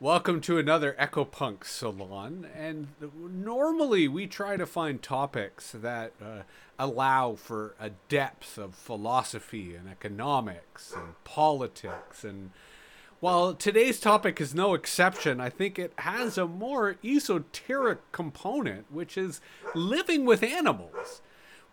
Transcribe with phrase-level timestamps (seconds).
[0.00, 2.46] Welcome to another EcoPunk Salon.
[2.56, 2.86] And
[3.20, 6.42] normally we try to find topics that uh,
[6.78, 12.22] allow for a depth of philosophy and economics and politics.
[12.22, 12.52] And
[13.18, 19.18] while today's topic is no exception, I think it has a more esoteric component, which
[19.18, 19.40] is
[19.74, 21.22] living with animals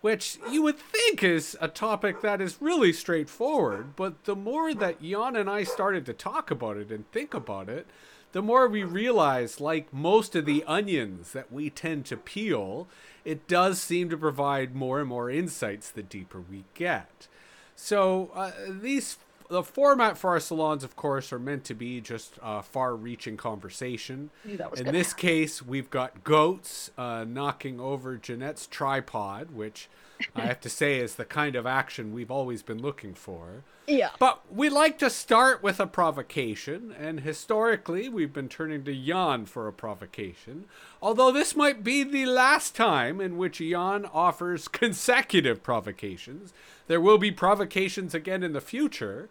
[0.02, 3.96] which you would think is a topic that is really straightforward.
[3.96, 7.68] But the more that Jan and I started to talk about it and think about
[7.68, 7.88] it,
[8.36, 12.86] the more we realize, like most of the onions that we tend to peel,
[13.24, 17.28] it does seem to provide more and more insights the deeper we get.
[17.76, 19.16] So uh, these
[19.48, 24.28] the format for our salons, of course, are meant to be just a far-reaching conversation.
[24.44, 24.94] In good.
[24.94, 29.88] this case, we've got goats uh, knocking over Jeanette's tripod, which
[30.34, 33.64] I have to say is the kind of action we've always been looking for.
[33.86, 34.10] Yeah.
[34.18, 39.46] But we like to start with a provocation, and historically, we've been turning to Jan
[39.46, 40.64] for a provocation.
[41.00, 46.52] Although this might be the last time in which Jan offers consecutive provocations.
[46.88, 49.28] There will be provocations again in the future.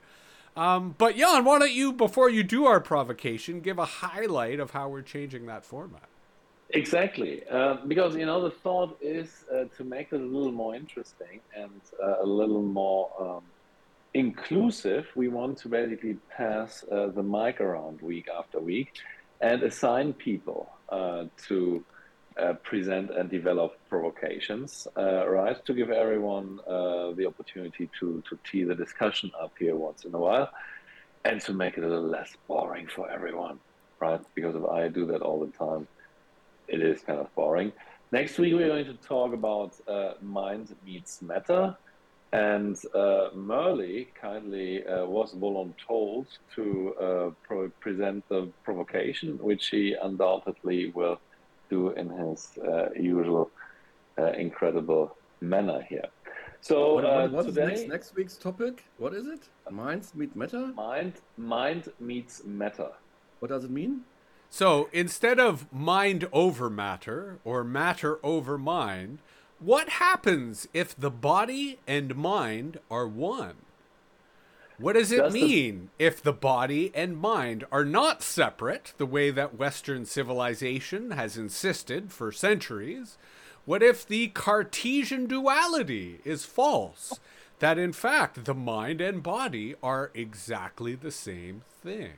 [0.56, 4.72] Um, but Jan, why don't you, before you do our provocation, give a highlight of
[4.72, 6.08] how we're changing that format?
[6.72, 10.74] Exactly, uh, because you know the thought is uh, to make it a little more
[10.76, 13.44] interesting and uh, a little more um,
[14.16, 15.06] inclusive.
[15.16, 18.94] We want to basically pass uh, the mic around week after week
[19.42, 21.86] and assign people uh, to
[22.38, 25.64] uh, present and develop provocations, right?
[25.66, 30.20] To give everyone the opportunity to to tee the discussion up here once in a
[30.20, 30.50] while,
[31.24, 33.60] and to make it a little less boring for everyone,
[34.02, 34.22] right?
[34.34, 35.88] Because if I do that all the time
[36.68, 37.72] it is kind of boring.
[38.12, 41.76] Next week, we're going to talk about uh, mind meets matter.
[42.32, 49.96] And uh, Merle kindly uh, was voluntold to uh, pro- present the provocation, which he
[50.02, 51.20] undoubtedly will
[51.70, 53.52] do in his uh, usual
[54.18, 56.08] uh, incredible manner here.
[56.62, 58.84] So, what, what, what is today, next, next week's topic?
[58.98, 59.48] What is it?
[59.72, 60.74] Minds meet matter?
[60.76, 62.90] mind, mind meets matter.
[63.40, 64.02] What does it mean?
[64.56, 69.20] So instead of mind over matter or matter over mind,
[69.60, 73.56] what happens if the body and mind are one?
[74.78, 79.06] What does it Just the- mean if the body and mind are not separate, the
[79.06, 83.18] way that Western civilization has insisted for centuries?
[83.66, 87.20] What if the Cartesian duality is false?
[87.60, 92.14] That in fact the mind and body are exactly the same thing.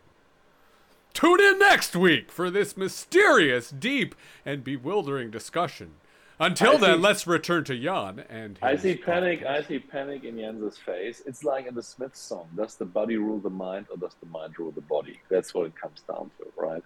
[1.17, 4.13] Tune in next week for this mysterious, deep,
[4.45, 5.95] and bewildering discussion.
[6.39, 9.41] Until I then, see- let's return to Jan and I see panic.
[9.41, 9.47] podcast.
[9.49, 11.23] I see panic in Jens's face.
[11.25, 14.27] It's like in the Smith song: "Does the body rule the mind, or does the
[14.27, 16.83] mind rule the body?" That's what it comes down to, right?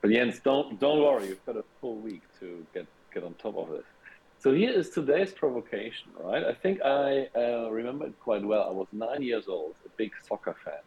[0.00, 1.26] But Jens, don't don't worry.
[1.28, 3.84] You've got a full week to get get on top of this.
[4.38, 6.42] So here is today's provocation, right?
[6.42, 8.62] I think I uh, remember it quite well.
[8.62, 10.80] I was nine years old, a big soccer fan,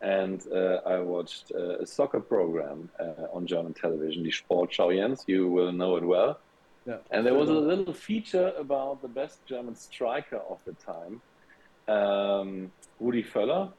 [0.00, 4.94] and uh, I watched uh, a soccer program uh, on German television, the Sportschau.
[4.94, 6.38] Jens, you will know it well.
[6.86, 6.98] Yeah.
[7.10, 11.20] And there was a little feature about the best German striker of the time,
[11.88, 12.70] um,
[13.00, 13.72] Rudi Völler,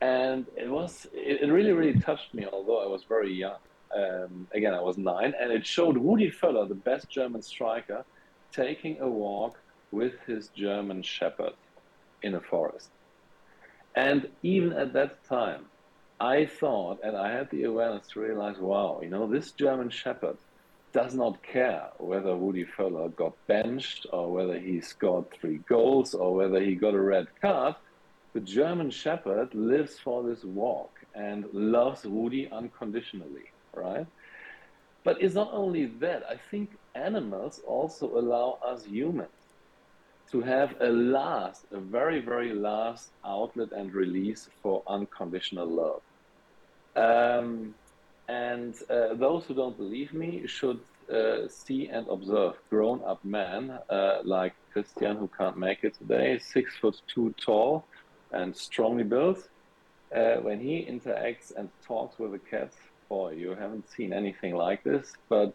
[0.00, 2.46] and it was it, it really really touched me.
[2.52, 3.58] Although I was very young,
[3.96, 8.04] um, again I was nine, and it showed Rudi Völler, the best German striker,
[8.52, 9.58] taking a walk
[9.90, 11.54] with his German Shepherd
[12.22, 12.90] in a forest.
[13.96, 15.66] And even at that time,
[16.20, 20.36] I thought, and I had the awareness to realize, wow, you know, this German Shepherd
[20.92, 26.34] does not care whether Rudi Völler got benched or whether he scored three goals or
[26.34, 27.74] whether he got a red card.
[28.32, 34.06] The German Shepherd lives for this walk and loves Woody unconditionally, right?
[35.04, 36.22] But it's not only that.
[36.28, 39.30] I think animals also allow us humans
[40.34, 46.02] to have a last, a very, very last outlet and release for unconditional love.
[46.96, 47.72] Um,
[48.26, 54.18] and uh, those who don't believe me should uh, see and observe grown-up men uh,
[54.24, 57.84] like Christian, who can't make it today, six foot two tall
[58.32, 59.38] and strongly built.
[60.12, 62.72] Uh, when he interacts and talks with a cat,
[63.08, 65.12] boy, you haven't seen anything like this.
[65.28, 65.54] But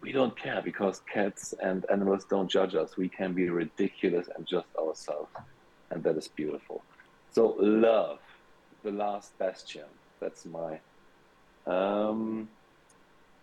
[0.00, 2.96] we don't care because cats and animals don't judge us.
[2.96, 5.30] We can be ridiculous and just ourselves,
[5.90, 6.82] and that is beautiful.
[7.30, 8.18] So love,
[8.82, 9.84] the last bastion.
[10.20, 10.80] That's my
[11.66, 12.48] um,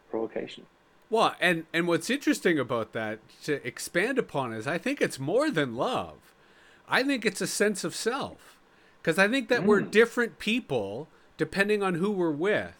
[0.09, 0.65] provocation.
[1.09, 5.51] Well, and and what's interesting about that to expand upon is I think it's more
[5.51, 6.33] than love.
[6.89, 8.59] I think it's a sense of self.
[9.03, 11.07] Cuz I think that we're different people
[11.37, 12.75] depending on who we're with.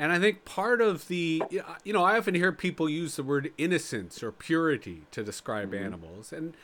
[0.00, 1.42] And I think part of the,
[1.84, 5.84] you know, I often hear people use the word innocence or purity to describe mm-hmm.
[5.84, 6.32] animals.
[6.32, 6.54] And,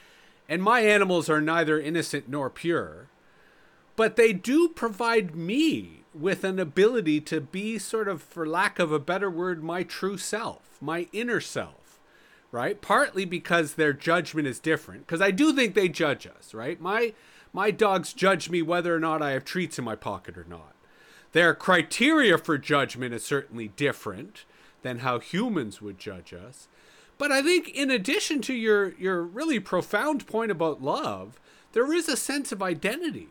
[0.48, 3.08] and my animals are neither innocent nor pure,
[3.94, 8.90] but they do provide me with an ability to be sort of, for lack of
[8.90, 12.00] a better word, my true self, my inner self,
[12.50, 12.80] right?
[12.80, 16.80] Partly because their judgment is different, because I do think they judge us, right?
[16.80, 17.12] My,
[17.52, 20.72] my dogs judge me whether or not I have treats in my pocket or not.
[21.36, 24.46] Their criteria for judgment is certainly different
[24.80, 26.66] than how humans would judge us.
[27.18, 31.38] But I think in addition to your your really profound point about love,
[31.72, 33.28] there is a sense of identity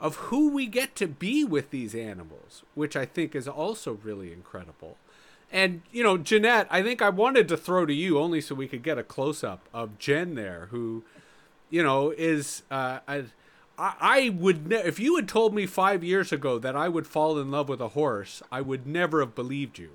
[0.00, 4.32] of who we get to be with these animals, which I think is also really
[4.32, 4.96] incredible.
[5.52, 8.68] And you know, Jeanette, I think I wanted to throw to you only so we
[8.68, 11.04] could get a close up of Jen there, who,
[11.68, 13.00] you know, is uh,
[13.76, 17.38] I, would ne- if you had told me five years ago that I would fall
[17.38, 19.90] in love with a horse, I would never have believed you.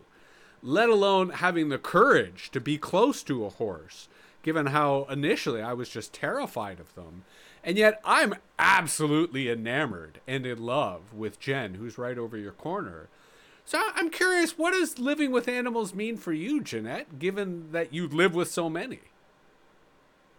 [0.61, 4.09] Let alone having the courage to be close to a horse,
[4.43, 7.23] given how initially I was just terrified of them.
[7.63, 13.07] And yet I'm absolutely enamored and in love with Jen, who's right over your corner.
[13.63, 18.07] So I'm curious, what does living with animals mean for you, Jeanette, given that you
[18.07, 18.99] live with so many?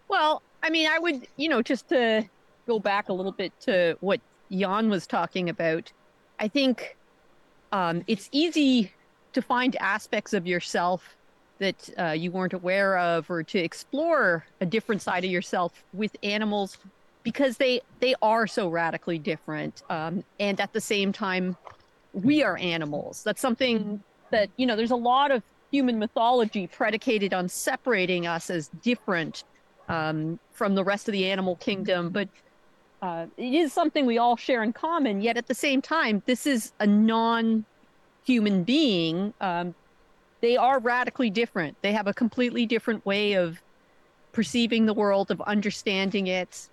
[0.07, 2.25] Well, I mean, I would, you know, just to
[2.67, 4.19] go back a little bit to what
[4.51, 5.91] Jan was talking about,
[6.39, 6.97] I think
[7.71, 8.93] um, it's easy
[9.33, 11.15] to find aspects of yourself
[11.59, 16.15] that uh, you weren't aware of or to explore a different side of yourself with
[16.23, 16.77] animals
[17.23, 21.55] because they they are so radically different um, and at the same time
[22.13, 23.23] we are animals.
[23.23, 28.49] That's something that you know there's a lot of human mythology predicated on separating us
[28.49, 29.43] as different
[29.87, 32.27] um, from the rest of the animal kingdom but
[33.01, 35.21] uh, it is something we all share in common.
[35.21, 39.33] Yet at the same time, this is a non-human being.
[39.41, 39.73] Um,
[40.41, 41.77] they are radically different.
[41.81, 43.61] They have a completely different way of
[44.31, 46.69] perceiving the world, of understanding it.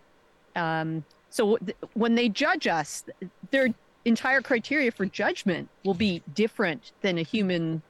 [0.55, 3.05] Um, so th- when they judge us,
[3.51, 3.69] their
[4.05, 7.83] entire criteria for judgment will be different than a human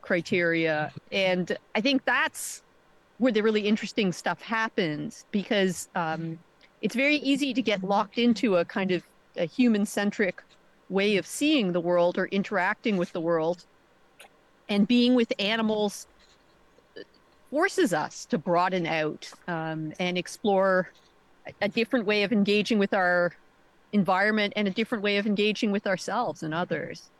[0.00, 2.62] criteria, and I think that's
[3.18, 6.38] where the really interesting stuff happens because um,
[6.82, 9.02] it's very easy to get locked into a kind of
[9.36, 10.42] a human centric
[10.88, 13.64] way of seeing the world or interacting with the world.
[14.68, 16.06] And being with animals
[17.50, 20.90] forces us to broaden out um, and explore
[21.62, 23.32] a different way of engaging with our
[23.92, 27.10] environment and a different way of engaging with ourselves and others.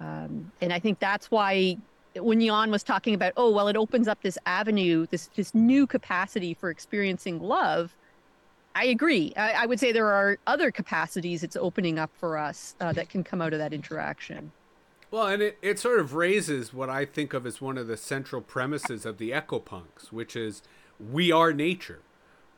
[0.00, 1.78] Um, and I think that's why
[2.14, 5.86] when Jan was talking about, oh, well, it opens up this avenue, this this new
[5.86, 7.94] capacity for experiencing love
[8.76, 9.32] I agree.
[9.38, 13.08] I, I, would say there are other capacities it's opening up for us uh, that
[13.08, 14.52] can come out of that interaction.
[15.10, 17.96] Well, and it, it sort of raises what I think of as one of the
[17.96, 20.60] central premises of the ecopunks, which is
[21.00, 22.00] we are nature,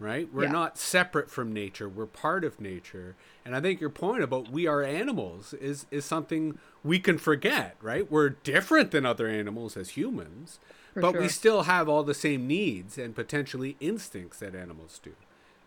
[0.01, 0.29] right?
[0.35, 0.51] We're yeah.
[0.51, 1.89] not separate from nature.
[1.89, 3.15] We're part of nature.
[3.45, 7.77] And I think your point about we are animals is, is something we can forget,
[7.81, 8.11] right?
[8.11, 10.59] We're different than other animals as humans,
[10.95, 11.21] for but sure.
[11.21, 15.13] we still have all the same needs and potentially instincts that animals do.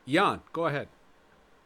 [0.06, 0.88] Jan, go ahead.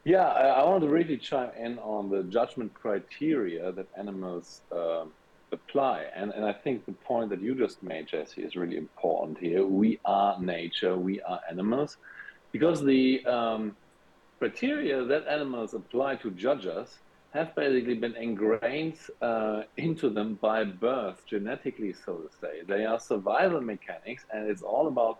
[0.03, 5.05] Yeah, I, I wanted to really chime in on the judgment criteria that animals uh,
[5.51, 6.05] apply.
[6.15, 9.65] And, and I think the point that you just made, Jesse, is really important here.
[9.65, 11.97] We are nature, we are animals,
[12.51, 13.75] because the um,
[14.39, 16.99] criteria that animals apply to judge us
[17.33, 22.61] have basically been ingrained uh, into them by birth, genetically, so to say.
[22.67, 25.19] They are survival mechanics, and it's all about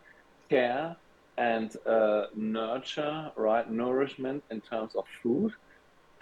[0.49, 0.95] care
[1.37, 3.69] and uh, nurture, right?
[3.69, 5.51] Nourishment in terms of food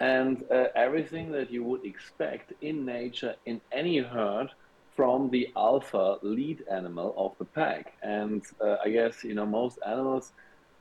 [0.00, 4.48] and uh, everything that you would expect in nature in any herd
[4.96, 7.94] from the alpha lead animal of the pack.
[8.02, 10.32] And uh, I guess, you know, most animals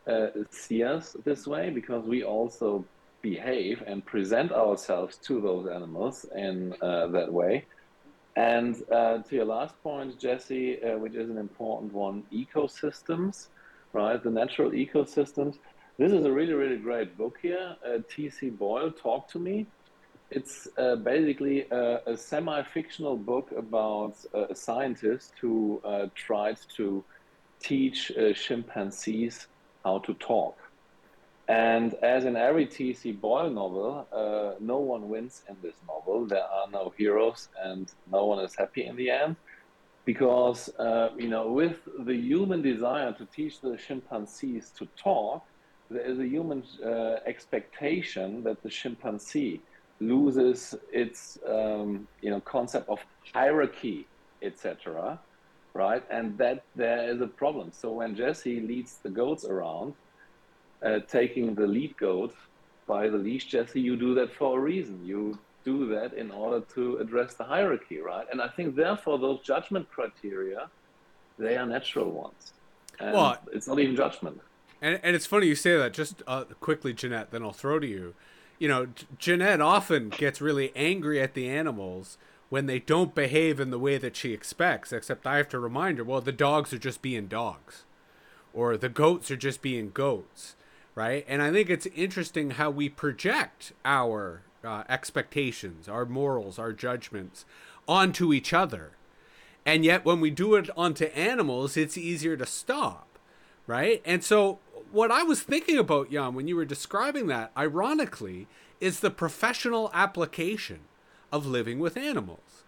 [0.10, 2.88] uh, see us this way because we also
[3.22, 7.66] behave and present ourselves to those animals in uh, that way.
[8.36, 13.48] And uh, to your last point, Jesse, which is an important one, ecosystems
[13.94, 14.22] right?
[14.22, 15.58] The natural ecosystems.
[15.98, 17.76] This is a really, really great book here.
[17.86, 18.50] Uh, T.C.
[18.50, 19.68] Boyle, Talk to Me.
[20.32, 26.58] It's uh, basically a, a semi fictional book about uh, a scientist who uh, tried
[26.76, 27.04] to
[27.60, 29.48] teach uh, chimpanzees
[29.84, 30.58] how to talk.
[31.48, 33.12] And as in every T.C.
[33.12, 36.26] Boyle novel, uh, no one wins in this novel.
[36.26, 39.36] There are no heroes, and no one is happy in the end
[40.06, 45.44] because uh, you know with the human desire to teach the chimpanzees to talk
[45.90, 49.62] there is a human uh, expectation that the chimpanzee
[50.00, 53.00] loses its um, you know concept of
[53.34, 54.08] hierarchy,
[54.42, 55.20] etc.
[55.74, 57.72] Right, and that there is a problem.
[57.72, 59.96] So when Jesse leads the goats around,
[60.86, 62.36] uh, taking the lead goat
[62.86, 65.04] by the leash, Jesse, you do that for a reason.
[65.04, 68.26] You do that in order to address the hierarchy, right?
[68.32, 70.70] And I think therefore those judgment criteria,
[71.38, 72.54] they are natural ones.
[73.00, 74.42] And Well, it's not even judgment.
[74.82, 75.94] And, and it's funny you say that.
[75.94, 78.16] Just uh, quickly, Jeanette, then I'll throw to you.
[78.60, 82.18] You know, Jeanette often gets really angry at the animals
[82.50, 85.98] when they don't behave in the way that she expects, except I have to remind
[85.98, 87.84] her, well, the dogs are just being dogs,
[88.54, 90.56] or the goats are just being goats,
[90.94, 91.26] right?
[91.28, 97.46] And I think it's interesting how we project our uh, expectations, our morals, our judgments
[97.88, 98.92] onto each other.
[99.66, 103.08] And yet, when we do it onto animals, it's easier to stop
[103.68, 104.02] right?
[104.06, 104.60] And so,
[104.92, 108.48] what I was thinking about, Jan, when you were describing that, ironically,
[108.80, 110.82] is the professional application
[111.32, 112.64] of living with animals.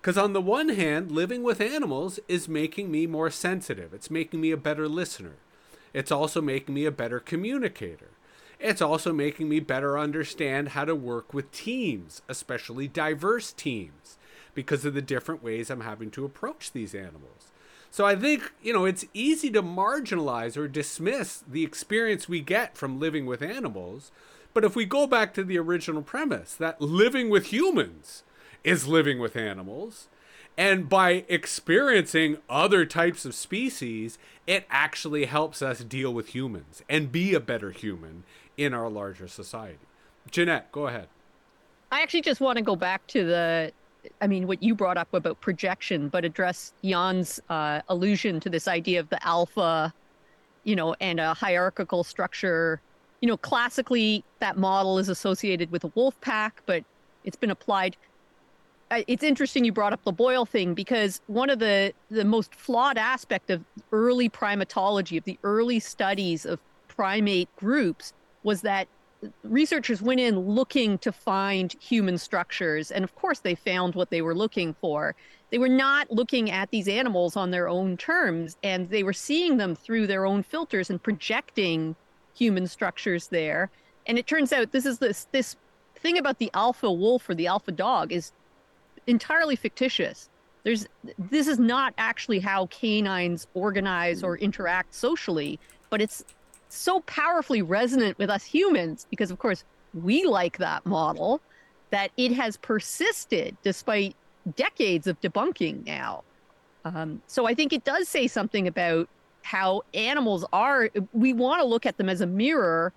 [0.00, 4.40] Because, on the one hand, living with animals is making me more sensitive, it's making
[4.40, 5.36] me a better listener,
[5.92, 8.08] it's also making me a better communicator.
[8.60, 14.18] It's also making me better understand how to work with teams, especially diverse teams,
[14.52, 17.52] because of the different ways I'm having to approach these animals.
[17.90, 22.76] So I think, you know, it's easy to marginalize or dismiss the experience we get
[22.76, 24.12] from living with animals.
[24.52, 28.24] But if we go back to the original premise that living with humans
[28.62, 30.08] is living with animals,
[30.58, 37.10] and by experiencing other types of species, it actually helps us deal with humans and
[37.10, 38.24] be a better human
[38.60, 39.78] in our larger society.
[40.30, 41.08] Jeanette, go ahead.
[41.90, 43.72] I actually just want to go back to the,
[44.20, 48.68] I mean, what you brought up about projection, but address Jan's uh, allusion to this
[48.68, 49.94] idea of the alpha,
[50.64, 52.82] you know, and a hierarchical structure.
[53.22, 56.84] You know, classically, that model is associated with a wolf pack, but
[57.24, 57.96] it's been applied.
[58.90, 62.98] It's interesting you brought up the Boyle thing because one of the the most flawed
[62.98, 68.88] aspect of early primatology, of the early studies of primate groups, was that
[69.44, 74.22] researchers went in looking to find human structures and of course they found what they
[74.22, 75.14] were looking for.
[75.50, 79.58] They were not looking at these animals on their own terms and they were seeing
[79.58, 81.96] them through their own filters and projecting
[82.34, 83.70] human structures there.
[84.06, 85.56] And it turns out this is this this
[85.96, 88.32] thing about the alpha wolf or the alpha dog is
[89.06, 90.30] entirely fictitious.
[90.64, 90.86] There's
[91.18, 96.24] this is not actually how canines organize or interact socially but it's
[96.72, 101.40] so powerfully resonant with us humans because of course we like that model
[101.90, 104.14] that it has persisted despite
[104.56, 106.22] decades of debunking now.
[106.84, 109.06] Um, so i think it does say something about
[109.42, 112.92] how animals are we want to look at them as a mirror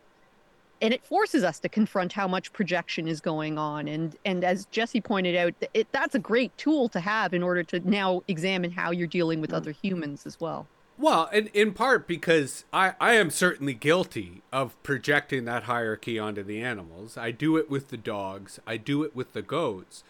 [0.81, 4.65] and it forces us to confront how much projection is going on and and as
[4.67, 8.71] jesse pointed out it, that's a great tool to have in order to now examine
[8.71, 10.65] how you're dealing with other humans as well
[10.97, 16.43] Well, in, in part because I, I am certainly guilty of projecting that hierarchy onto
[16.43, 17.17] the animals.
[17.17, 20.03] I do it with the dogs, I do it with the goats.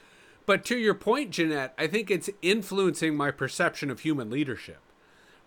[0.46, 4.82] But to your point, Jeanette, I think it's influencing my perception of human leadership,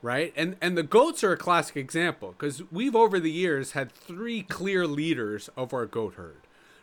[0.01, 0.33] right?
[0.35, 4.43] And and the goats are a classic example because we've over the years had three
[4.43, 6.41] clear leaders of our goat herd,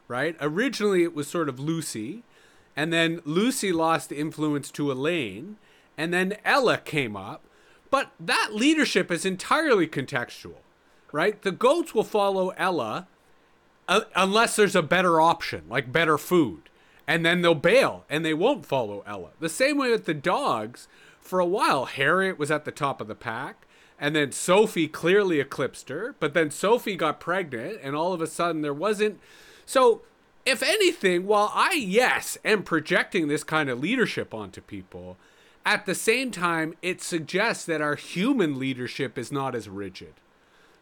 [0.07, 0.35] right?
[0.39, 2.23] Originally, it was sort of Lucy,
[2.75, 5.57] and then Lucy lost influence to Elaine,
[5.97, 7.43] and then Ella came up.
[7.93, 10.63] But that leadership is entirely contextual,
[11.11, 11.39] right?
[11.39, 13.07] The goats will follow Ella
[13.87, 16.69] uh, unless there's a better option, like better food.
[17.07, 19.29] And then they'll bail and they won't follow Ella.
[19.39, 20.87] The same way with the dogs.
[21.21, 23.67] For a while, Harriet was at the top of the pack.
[23.99, 26.15] And then Sophie clearly eclipsed her.
[26.19, 27.77] But then Sophie got pregnant.
[27.83, 29.19] And all of a sudden, there wasn't.
[29.67, 30.01] So,
[30.47, 35.15] if anything, while I, yes, am projecting this kind of leadership onto people,
[35.65, 40.13] at the same time, it suggests that our human leadership is not as rigid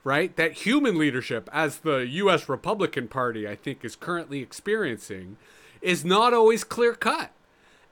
[0.04, 0.36] right?
[0.36, 2.50] That human leadership, as the U.S.
[2.50, 5.38] Republican Party, I think, is currently experiencing,
[5.82, 7.32] is not always clear cut.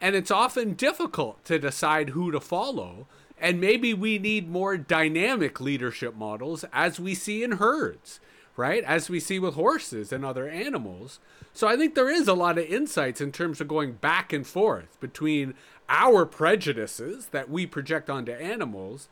[0.02, 3.08] And it's often difficult to decide who to follow.
[3.40, 8.20] And maybe we need more dynamic leadership models as we see in herds,
[8.56, 8.84] right?
[8.84, 11.20] As we see with horses and other animals.
[11.54, 14.48] So I think there is a lot of insights in terms of going back and
[14.48, 15.54] forth between
[15.90, 19.10] our prejudices that we project onto animals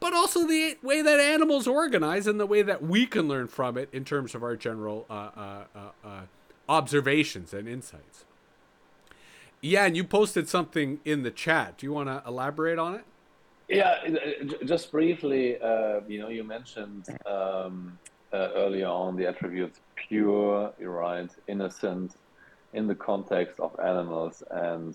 [0.00, 3.76] but also the way that animals organize and the way that we can learn from
[3.76, 6.20] it in terms of our general uh, uh, uh, uh,
[6.68, 8.24] observations and insights.
[9.60, 11.78] Yeah, and you posted something in the chat.
[11.78, 13.04] Do you want to elaborate on it?
[13.68, 17.98] Yeah, uh, just briefly, uh, you know, you mentioned um,
[18.32, 22.14] earlier on the attributes pure, right, innocent,
[22.72, 24.94] in the context of animals and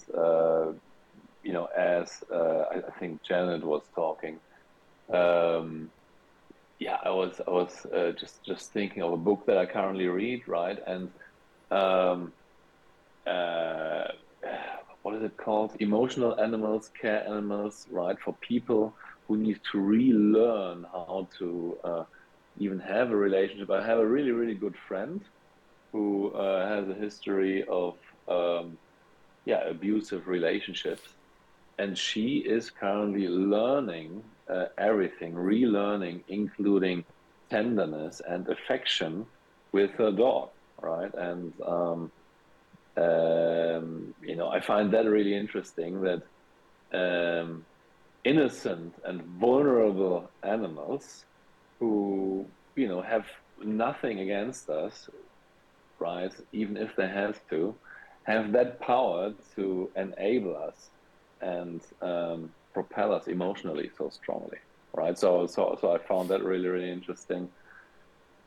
[1.43, 4.39] you know as uh, I, think Jeanette was talking
[5.13, 5.89] um,
[6.79, 10.07] yeah I was I was uh, just just thinking of a book that I currently
[10.07, 10.79] read right?
[10.87, 11.11] And
[11.71, 12.33] um,
[13.25, 14.05] uh,
[15.01, 15.75] what is it called?
[15.79, 18.17] Emotional animals care animals right?
[18.23, 18.95] For people
[19.27, 22.03] who need to relearn how to uh,
[22.57, 23.69] even have a relationship.
[23.69, 25.21] I have a really really good friend
[25.91, 27.95] who uh, has a history of
[28.27, 28.77] um,
[29.45, 31.07] yeah abusive relationships,
[31.77, 37.03] and she is currently learning uh, everything, relearning, including
[37.49, 39.25] tenderness and affection
[39.71, 40.49] with her dog,
[40.81, 41.11] right?
[41.15, 42.11] And um,
[42.97, 46.21] um, you know, I find that really interesting that
[46.93, 47.65] um,
[48.23, 51.25] innocent and vulnerable animals
[51.79, 53.25] who you know have
[53.63, 55.09] nothing against us
[55.99, 57.75] right, even if they have to,
[58.25, 60.89] have that power to enable us
[61.43, 64.57] and um, propel us emotionally so strongly,
[64.93, 65.17] right?
[65.17, 67.49] So, so, so I found that really, really interesting.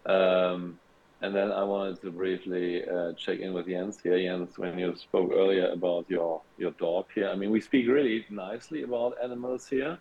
[0.06, 0.78] Um,
[1.22, 4.18] and then I wanted to briefly uh, check in with Jens here.
[4.18, 8.26] Jens, when you spoke earlier about your your dog here, I mean, we speak really
[8.30, 9.98] nicely about animals here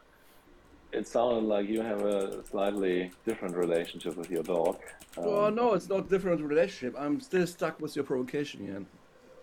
[0.95, 4.79] it sounded like you have a slightly different relationship with your dog.
[5.17, 6.95] Um, well, no, it's not different relationship.
[6.97, 8.85] I'm still stuck with your provocation, Jan.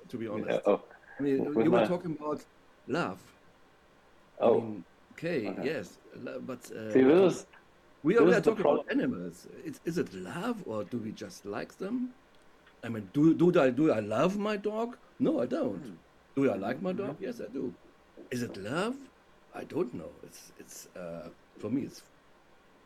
[0.08, 0.82] To be honest, yeah, oh,
[1.18, 2.44] I mean, you were talking about
[2.86, 3.18] love.
[4.42, 5.98] Oh, I mean, okay, okay, yes,
[6.46, 7.46] but uh, See, this,
[8.02, 9.46] we are, talking about animals.
[9.64, 12.12] Is, is it love or do we just like them?
[12.82, 14.96] I mean, do do I do I love my dog?
[15.20, 15.76] No, I don't.
[15.76, 15.94] Hmm.
[16.34, 17.16] Do I like my dog?
[17.20, 17.72] Yes, I do.
[18.30, 18.96] Is it love?
[19.54, 20.10] I don't know.
[20.24, 22.02] It's it's uh, for me it's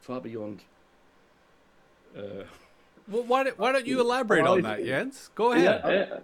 [0.03, 0.61] far beyond.
[2.17, 2.45] Uh,
[3.09, 5.31] well, why don't, why don't you elaborate on that, Jens?
[5.35, 5.81] Go ahead.
[5.85, 6.19] Yeah, yeah.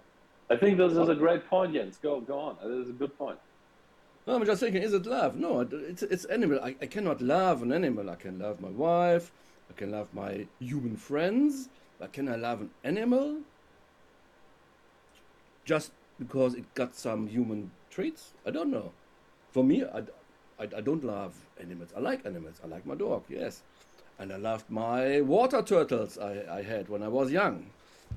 [0.51, 1.97] I think this is a great point, Jens.
[1.97, 2.57] Go go on.
[2.63, 3.39] This is a good point.
[4.25, 5.35] No, I'm just thinking, is it love?
[5.35, 6.59] No, it's it's animal.
[6.63, 8.09] I, I cannot love an animal.
[8.09, 9.31] I can love my wife.
[9.69, 11.69] I can love my human friends.
[11.99, 13.41] But can I love an animal?
[15.65, 18.31] Just because it got some human traits?
[18.45, 18.91] I don't know.
[19.51, 19.99] For me, I,
[20.59, 21.89] I, I don't love animals.
[21.95, 22.61] I like animals.
[22.63, 23.61] I like my dog, yes.
[24.19, 27.67] And I loved my water turtles I, I had when I was young.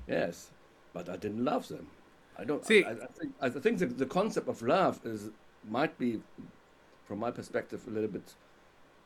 [0.07, 0.51] Yes.
[0.92, 1.88] But I didn't love them.
[2.38, 2.85] I don't see.
[2.85, 5.31] I, I think, I think the, the concept of love is
[5.69, 6.21] might be,
[7.07, 8.35] from my perspective, a little bit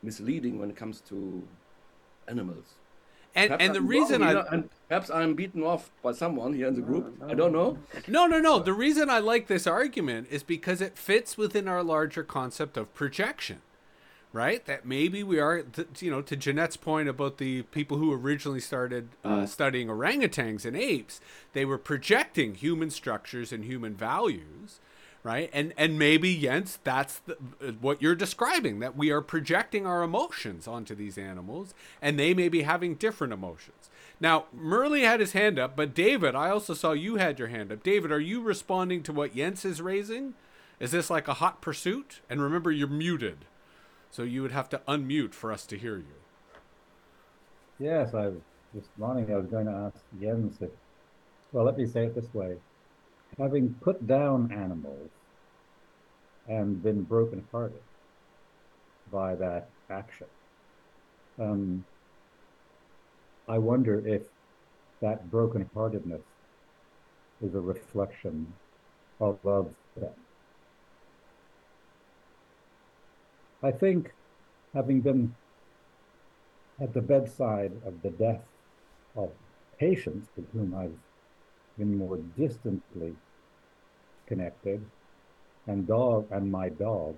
[0.03, 1.43] misleading when it comes to
[2.27, 2.75] animals.
[3.33, 6.81] And and the reason I and perhaps I'm beaten off by someone here in the
[6.81, 7.17] group.
[7.25, 7.77] I don't know.
[8.07, 8.59] No, no, no.
[8.59, 12.93] The reason I like this argument is because it fits within our larger concept of
[12.93, 13.61] projection.
[14.33, 14.65] Right?
[14.65, 15.65] That maybe we are,
[15.99, 19.47] you know, to Jeanette's point about the people who originally started uh, mm.
[19.47, 21.19] studying orangutans and apes,
[21.51, 24.79] they were projecting human structures and human values
[25.23, 25.49] right?
[25.53, 27.35] And and maybe jens that's the,
[27.79, 32.49] what you're describing that we are projecting our emotions onto these animals and they may
[32.49, 33.89] be having different emotions.
[34.19, 37.71] Now Murley had his hand up but david i also saw you had your hand
[37.71, 37.83] up.
[37.83, 40.33] David are you responding to what jens is raising?
[40.79, 42.21] Is this like a hot pursuit?
[42.29, 43.45] And remember you're muted
[44.09, 46.15] so you would have to unmute for us to hear you.
[47.79, 48.41] Yes i was
[48.73, 50.69] responding i was going to ask jens if
[51.51, 52.55] well let me say it this way
[53.37, 55.09] having put down animals
[56.47, 57.81] and been brokenhearted
[59.11, 60.27] by that action.
[61.39, 61.85] Um,
[63.47, 64.23] I wonder if
[65.01, 66.21] that brokenheartedness
[67.41, 68.53] is a reflection
[69.19, 70.09] of love them.
[73.63, 74.13] I think,
[74.73, 75.35] having been
[76.79, 78.41] at the bedside of the death
[79.15, 79.29] of
[79.79, 80.97] patients with whom I've
[81.85, 83.15] more distantly
[84.25, 84.85] connected,
[85.67, 87.15] and dog and my dog.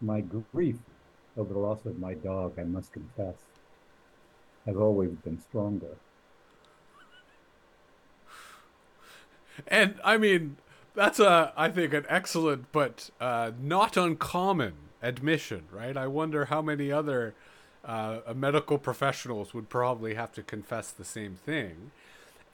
[0.00, 0.20] My
[0.52, 0.76] grief
[1.36, 3.36] over the loss of my dog, I must confess,
[4.66, 5.96] has always been stronger.
[9.66, 10.56] And I mean,
[10.94, 15.96] that's a I think an excellent but uh, not uncommon admission, right?
[15.96, 17.34] I wonder how many other
[17.84, 21.90] uh, medical professionals would probably have to confess the same thing.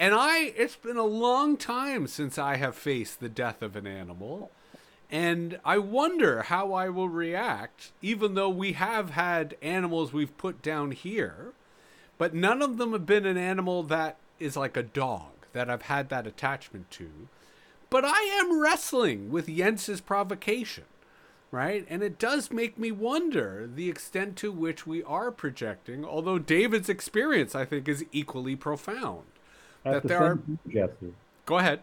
[0.00, 3.86] And I, it's been a long time since I have faced the death of an
[3.86, 4.52] animal.
[5.10, 10.62] And I wonder how I will react, even though we have had animals we've put
[10.62, 11.52] down here,
[12.16, 15.82] but none of them have been an animal that is like a dog that I've
[15.82, 17.10] had that attachment to.
[17.90, 20.84] But I am wrestling with Jens's provocation,
[21.50, 21.86] right?
[21.88, 26.90] And it does make me wonder the extent to which we are projecting, although David's
[26.90, 29.24] experience, I think, is equally profound
[29.84, 30.38] that there are.
[30.68, 31.12] Jesse,
[31.46, 31.80] Go ahead.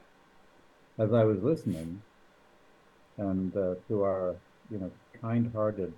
[0.97, 2.01] as I was listening,
[3.17, 4.35] and uh, to our,
[4.71, 5.93] you know, kind-hearted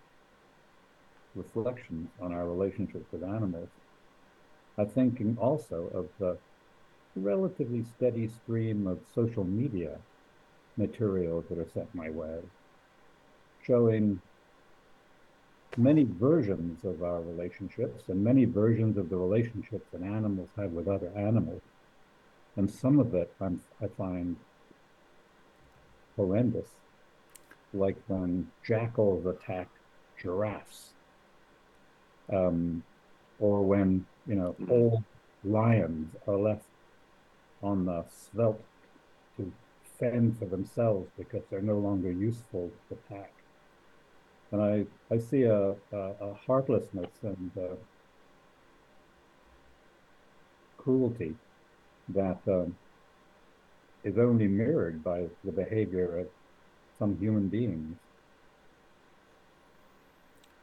[1.36, 3.70] reflections on our relationship with animals,
[4.78, 6.38] I'm thinking also of the
[7.16, 9.98] relatively steady stream of social media
[10.78, 12.38] materials that are sent my way,
[13.66, 14.22] showing
[15.76, 20.88] many versions of our relationships and many versions of the relationships that animals have with
[20.88, 21.62] other animals.
[22.58, 24.36] And some of it I'm, I find
[26.16, 26.70] horrendous,
[27.72, 29.70] like when jackals attack
[30.20, 30.90] giraffes,
[32.34, 32.84] um,
[33.40, 35.04] or when you know old
[35.44, 36.66] lions are left
[37.62, 38.60] on the veldt
[39.38, 39.54] to
[40.00, 43.34] fend for themselves because they're no longer useful to the pack.
[44.52, 47.76] And I, I see a, a, a heartlessness and uh,
[50.78, 51.36] cruelty
[52.10, 52.76] that um,
[54.04, 56.28] is only mirrored by the behavior of
[56.98, 57.98] some human beings.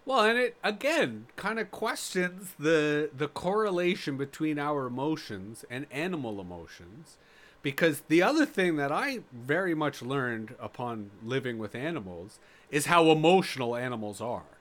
[0.07, 6.41] Well, and it again kind of questions the the correlation between our emotions and animal
[6.41, 7.17] emotions
[7.63, 12.39] because the other thing that I very much learned upon living with animals
[12.71, 14.59] is how emotional animals are.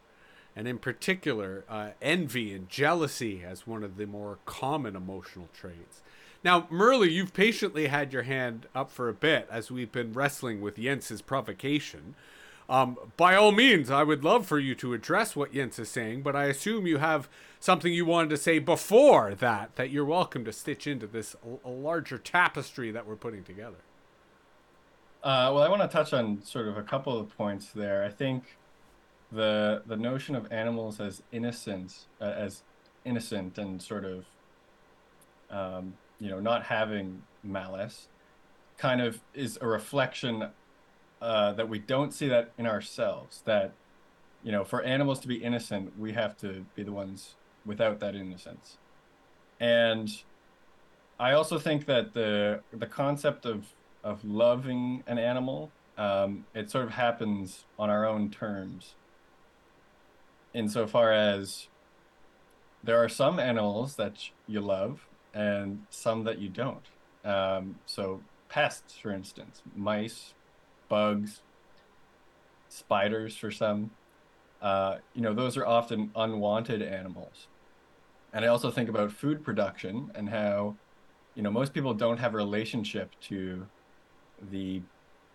[0.55, 6.01] And in particular, uh, envy and jealousy as one of the more common emotional traits.
[6.43, 10.61] Now, Merle, you've patiently had your hand up for a bit as we've been wrestling
[10.61, 12.15] with Jens's provocation.
[12.69, 16.21] Um, by all means, I would love for you to address what Jens is saying,
[16.21, 17.29] but I assume you have
[17.59, 22.17] something you wanted to say before that, that you're welcome to stitch into this larger
[22.17, 23.77] tapestry that we're putting together.
[25.23, 28.03] Uh, well, I want to touch on sort of a couple of points there.
[28.03, 28.57] I think
[29.31, 32.63] the the notion of animals as innocent, uh, as
[33.05, 34.25] innocent and sort of,
[35.49, 38.07] um, you know, not having malice,
[38.77, 40.49] kind of is a reflection
[41.21, 43.41] uh, that we don't see that in ourselves.
[43.45, 43.73] That,
[44.43, 48.15] you know, for animals to be innocent, we have to be the ones without that
[48.15, 48.77] innocence.
[49.59, 50.09] And
[51.19, 53.67] I also think that the the concept of
[54.03, 58.95] of loving an animal, um, it sort of happens on our own terms.
[60.53, 61.67] Insofar as
[62.83, 66.85] there are some animals that you love and some that you don't.
[67.23, 70.33] Um, so pests, for instance, mice,
[70.89, 71.41] bugs,
[72.69, 73.91] spiders for some.
[74.61, 77.47] Uh, you know, those are often unwanted animals.
[78.31, 80.75] And I also think about food production and how,
[81.35, 83.65] you know, most people don't have a relationship to
[84.51, 84.81] the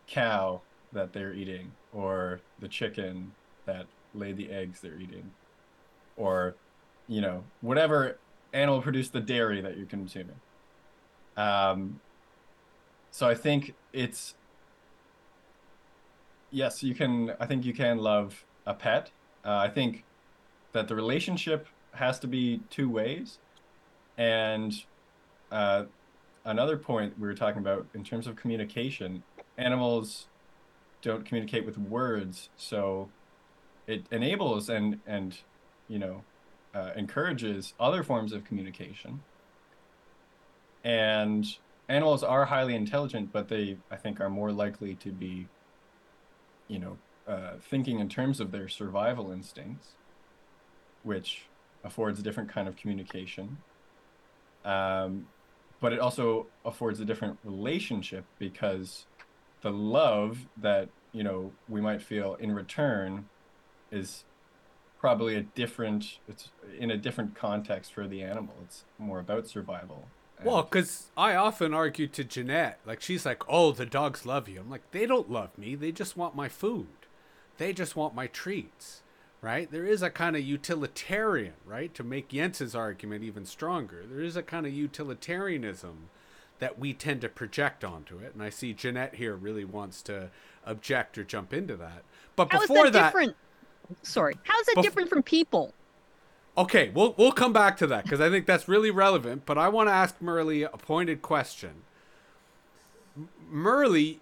[0.06, 0.61] cow
[0.92, 3.32] that they're eating or the chicken
[3.66, 5.30] that laid the eggs they're eating
[6.16, 6.54] or,
[7.06, 8.18] you know, whatever
[8.52, 10.40] animal produce the dairy that you're consuming.
[11.37, 12.00] Um,
[13.11, 14.34] so I think it's
[16.50, 17.32] yes, you can.
[17.40, 19.11] I think you can love a pet.
[19.44, 20.04] Uh, I think
[20.72, 23.38] that the relationship has to be two ways,
[24.16, 24.74] and
[25.50, 25.84] uh,
[26.44, 29.22] another point we were talking about in terms of communication,
[29.56, 30.26] animals
[31.02, 33.08] don't communicate with words, so
[33.87, 35.38] it enables and and
[35.88, 36.22] you know
[36.74, 39.20] uh, encourages other forms of communication.
[40.85, 41.46] And
[41.88, 45.46] animals are highly intelligent, but they I think are more likely to be
[46.68, 49.88] you know, uh, thinking in terms of their survival instincts,
[51.02, 51.42] which
[51.83, 53.59] affords a different kind of communication.
[54.64, 55.26] Um,
[55.81, 59.07] but it also affords a different relationship because
[59.62, 63.26] the love that you know we might feel in return
[63.90, 64.24] is
[64.98, 70.08] probably a different it's in a different context for the animal it's more about survival
[70.44, 74.61] well, because I often argue to Jeanette, like she's like, "Oh, the dogs love you."
[74.61, 75.74] I'm like, "They don't love me.
[75.74, 76.88] They just want my food.
[77.56, 79.02] They just want my treats."
[79.40, 79.70] Right?
[79.70, 81.94] There is a kind of utilitarian, right?
[81.94, 86.08] To make Jens's argument even stronger, there is a kind of utilitarianism
[86.58, 90.30] that we tend to project onto it, and I see Jeanette here really wants to
[90.66, 92.02] object or jump into that.
[92.34, 93.37] But How before is that, different?
[94.03, 95.74] Sorry, how's that Bef- different from people?
[96.57, 99.46] Okay, we'll we'll come back to that because I think that's really relevant.
[99.46, 101.83] But I want to ask Merle a pointed question.
[103.48, 104.14] Merle,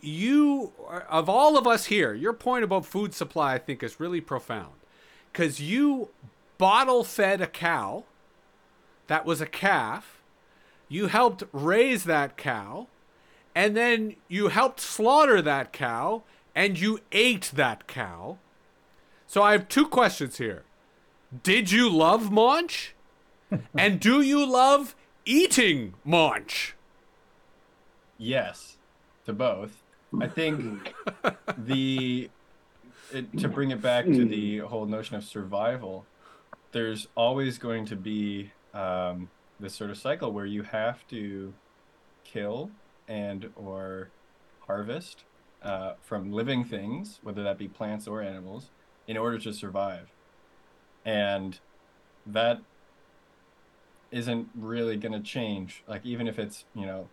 [0.00, 0.72] you
[1.08, 4.74] of all of us here, your point about food supply I think is really profound
[5.32, 6.08] because you
[6.58, 8.04] bottle fed a cow
[9.06, 10.22] that was a calf.
[10.88, 12.86] You helped raise that cow,
[13.54, 16.22] and then you helped slaughter that cow,
[16.54, 18.38] and you ate that cow.
[19.26, 20.64] So I have two questions here
[21.42, 22.90] did you love Maunch?
[23.76, 26.72] and do you love eating Maunch?
[28.18, 28.76] Yes.
[29.24, 29.82] to both.
[30.20, 30.94] I think
[31.58, 32.30] the
[33.12, 36.06] it, to bring it back to the whole notion of survival,
[36.72, 39.28] there's always going to be um,
[39.60, 41.52] this sort of cycle where you have to
[42.24, 42.70] kill
[43.08, 44.10] and or
[44.66, 45.24] harvest
[45.62, 48.70] uh, from living things, whether that be plants or animals,
[49.06, 50.08] in order to survive.
[51.04, 51.58] And
[52.26, 52.60] that
[54.10, 55.82] isn't really going to change.
[55.86, 57.08] Like, even if it's, you know,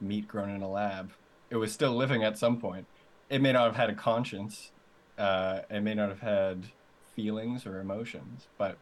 [0.00, 1.12] meat grown in a lab,
[1.50, 2.86] it was still living at some point.
[3.28, 4.72] It may not have had a conscience,
[5.18, 6.66] uh, it may not have had
[7.14, 8.78] feelings or emotions, but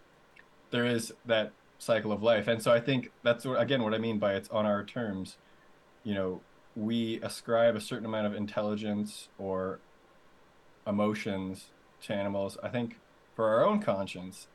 [0.70, 2.48] there is that cycle of life.
[2.48, 5.36] And so I think that's, what, again, what I mean by it's on our terms.
[6.02, 6.40] You know,
[6.76, 9.78] we ascribe a certain amount of intelligence or
[10.86, 11.70] emotions
[12.06, 12.98] to animals, I think,
[13.34, 14.46] for our own conscience,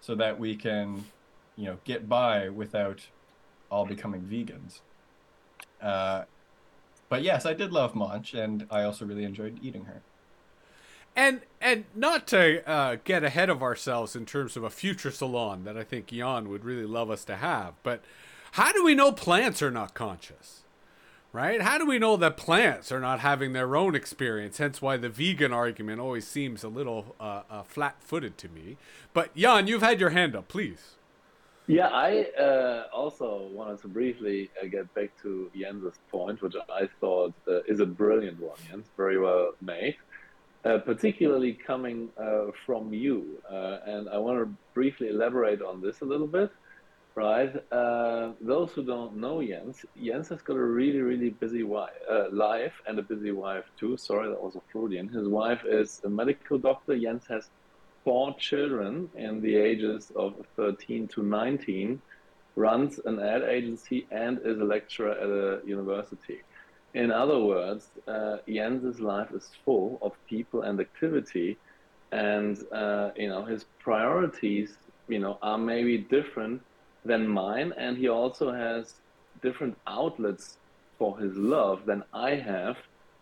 [0.00, 1.04] so that we can,
[1.56, 3.08] you know, get by without
[3.70, 4.80] all becoming vegans.
[5.80, 6.24] Uh,
[7.08, 10.02] but yes, I did love Monch, and I also really enjoyed eating her.
[11.16, 15.64] And and not to uh, get ahead of ourselves in terms of a future salon
[15.64, 18.04] that I think Jan would really love us to have, but
[18.52, 20.62] how do we know plants are not conscious?
[21.32, 21.62] Right?
[21.62, 24.58] How do we know that plants are not having their own experience?
[24.58, 28.76] Hence why the vegan argument always seems a little uh, uh, flat-footed to me.
[29.12, 30.96] But Jan, you've had your hand up, please.
[31.68, 36.88] Yeah, I uh, also wanted to briefly uh, get back to Jens's point, which I
[36.98, 39.94] thought uh, is a brilliant one, Jens, very well made,
[40.64, 42.08] uh, particularly coming
[42.66, 43.40] from you.
[43.48, 46.50] And I want to briefly elaborate on this a little bit,
[47.20, 47.52] right?
[48.52, 52.00] those who don't know Jens, Jens has got a really, really busy wife,
[52.32, 53.96] life and a busy wife too.
[53.96, 55.08] Sorry, that was a Freudian.
[55.08, 56.98] His wife is a medical doctor.
[56.98, 57.50] Jens has
[58.04, 62.00] four children in the ages of 13 to 19,
[62.56, 66.40] runs an ad agency, and is a lecturer at a university.
[66.94, 71.56] In other words, uh, Jens's life is full of people and activity,
[72.12, 74.70] and uh, you know his priorities,
[75.08, 76.60] you know, are maybe different
[77.04, 78.94] than mine, and he also has
[79.42, 80.58] different outlets
[80.98, 82.76] for his love than I have,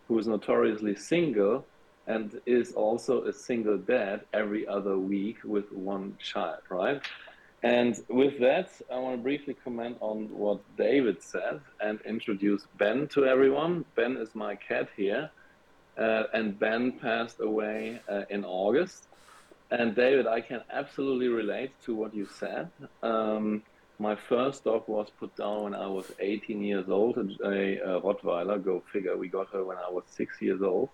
[0.09, 1.65] who is notoriously single
[2.09, 7.03] and is also a single dad every other week with one child, right?
[7.63, 13.09] And with that, I want to briefly comment on what David said and introduce Ben
[13.09, 13.85] to everyone.
[13.95, 15.31] Ben is my cat here,
[15.99, 19.08] uh, and Ben passed away uh, in August.
[19.71, 22.71] And David, I can absolutely relate to what you said.
[23.03, 23.63] Um,
[23.99, 28.65] my first dog was put down when I was 18 years old, a, a Rottweiler,
[28.65, 29.17] go figure.
[29.17, 30.89] We got her when I was six years old.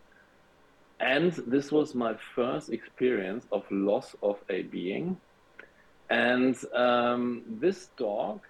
[0.99, 5.19] And this was my first experience of loss of a being.
[6.11, 8.41] And um, this dog,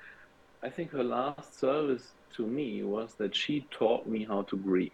[0.63, 4.93] I think her last service to me was that she taught me how to grieve.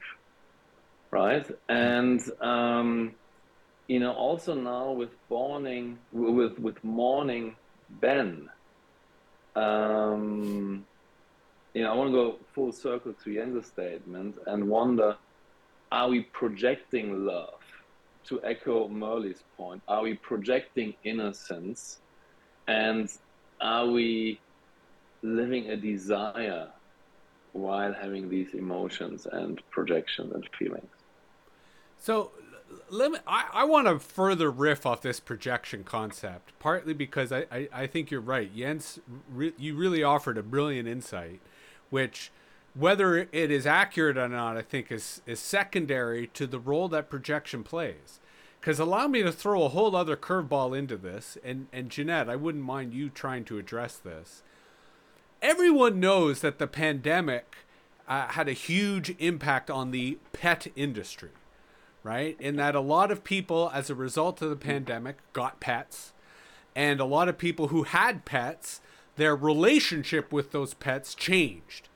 [1.10, 1.46] Right.
[1.68, 3.14] And, um,
[3.90, 7.56] you know, also now with mourning, with, with mourning
[8.00, 8.48] Ben,
[9.56, 10.86] um,
[11.74, 15.16] you know, I want to go full circle to Jens's statement and wonder
[15.90, 17.58] are we projecting love?
[18.28, 21.98] To echo Merle's point, are we projecting innocence?
[22.68, 23.10] And
[23.60, 24.38] are we
[25.22, 26.68] living a desire
[27.54, 30.92] while having these emotions and projections and feelings?
[31.98, 32.30] So
[32.88, 37.46] let me, I, I want to further riff off this projection concept, partly because I,
[37.50, 38.54] I, I think you're right.
[38.54, 38.98] Jens,
[39.32, 41.40] re, you really offered a brilliant insight,
[41.90, 42.30] which
[42.74, 47.10] whether it is accurate or not, I think is is secondary to the role that
[47.10, 48.20] projection plays.
[48.60, 52.36] Because allow me to throw a whole other curveball into this, and and Jeanette, I
[52.36, 54.42] wouldn't mind you trying to address this.
[55.42, 57.56] Everyone knows that the pandemic
[58.06, 61.30] uh, had a huge impact on the pet industry,
[62.02, 62.36] right?
[62.40, 66.12] In that a lot of people, as a result of the pandemic, got pets,
[66.74, 68.80] and a lot of people who had pets,
[69.16, 71.88] their relationship with those pets changed.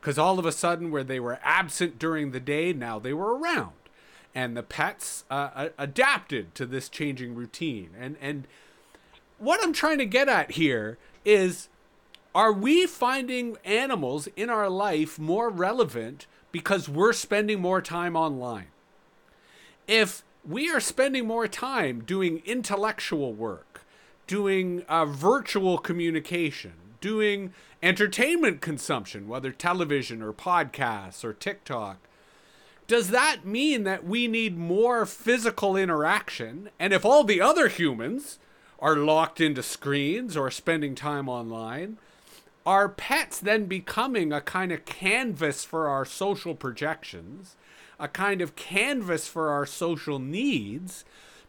[0.00, 3.36] Because all of a sudden where they were absent during the day now they were
[3.36, 3.72] around.
[4.34, 7.90] And the pets uh, adapted to this changing routine.
[7.98, 8.48] And and
[9.42, 11.68] what i'm trying to get at here is
[12.32, 18.68] are we finding animals in our life more relevant because we're spending more time online
[19.92, 23.84] if we are spending more time doing intellectual work
[24.26, 27.52] doing uh, virtual communication doing
[27.82, 31.98] entertainment consumption, whether television or podcasts or TikTok,
[32.86, 36.70] does that mean that we need more physical interaction?
[36.78, 38.38] And if all the other humans
[38.78, 41.98] are locked into screens or spending time online,
[42.64, 47.56] are pets then becoming a kind of canvas for our social projections,
[47.98, 51.04] a kind of canvas for our social needs,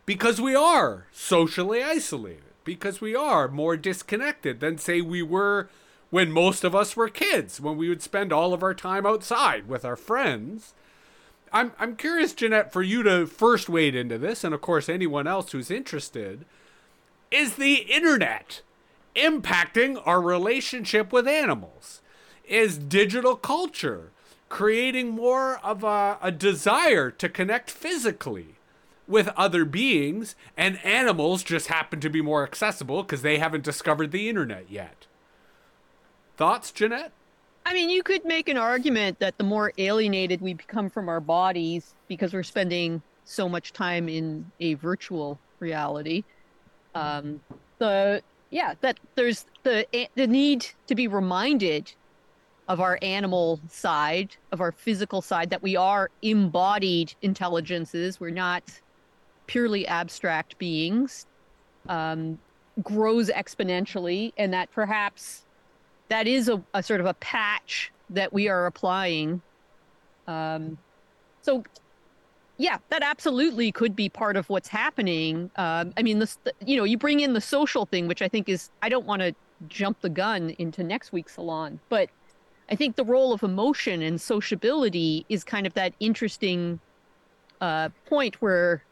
[0.05, 5.69] because we are socially isolated, because we are more disconnected than, say, we were
[6.09, 9.67] when most of us were kids, when we would spend all of our time outside
[9.67, 10.73] with our friends.
[11.51, 15.25] I'm, I'm curious, Jeanette, for you to first wade into this, and of course, anyone
[15.25, 16.45] else who's interested.
[17.31, 18.61] Is the internet
[19.15, 22.01] impacting our relationship with animals?
[22.47, 24.11] Is digital culture
[24.49, 28.55] creating more of a, a desire to connect physically
[29.07, 34.11] with other beings, and animals just happen to be more accessible because they haven't discovered
[34.11, 35.07] the internet yet?
[36.37, 37.11] Thoughts, Jeanette?
[37.65, 41.19] I mean, you could make an argument that the more alienated we become from our
[41.19, 46.23] bodies because we're spending so much time in a virtual reality,
[46.95, 47.39] um,
[47.79, 51.93] the yeah, that there's the the need to be reminded
[52.67, 58.19] of our animal side, of our physical side, that we are embodied intelligences.
[58.19, 58.63] We're not
[59.47, 61.25] purely abstract beings.
[61.89, 62.39] Um,
[62.81, 65.43] grows exponentially, and that perhaps
[66.09, 69.41] that is a, a sort of a patch that we are applying.
[70.27, 70.77] Um,
[71.41, 71.63] so
[72.57, 75.51] yeah, that absolutely could be part of what's happening.
[75.55, 78.47] Um, I mean, this, you know, you bring in the social thing, which I think
[78.47, 79.35] is, I don't want to
[79.67, 82.09] jump the gun into next week's salon, but
[82.69, 86.79] I think the role of emotion and sociability is kind of that interesting
[87.61, 88.83] uh, point where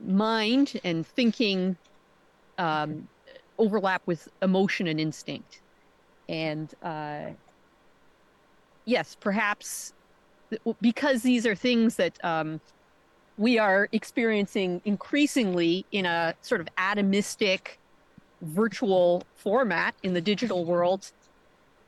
[0.00, 1.76] mind and thinking
[2.58, 3.08] um,
[3.58, 5.60] overlap with emotion and instinct.
[6.28, 7.30] And uh,
[8.84, 9.92] yes, perhaps
[10.80, 12.60] because these are things that um,
[13.36, 17.76] we are experiencing increasingly in a sort of atomistic
[18.42, 21.12] virtual format in the digital world,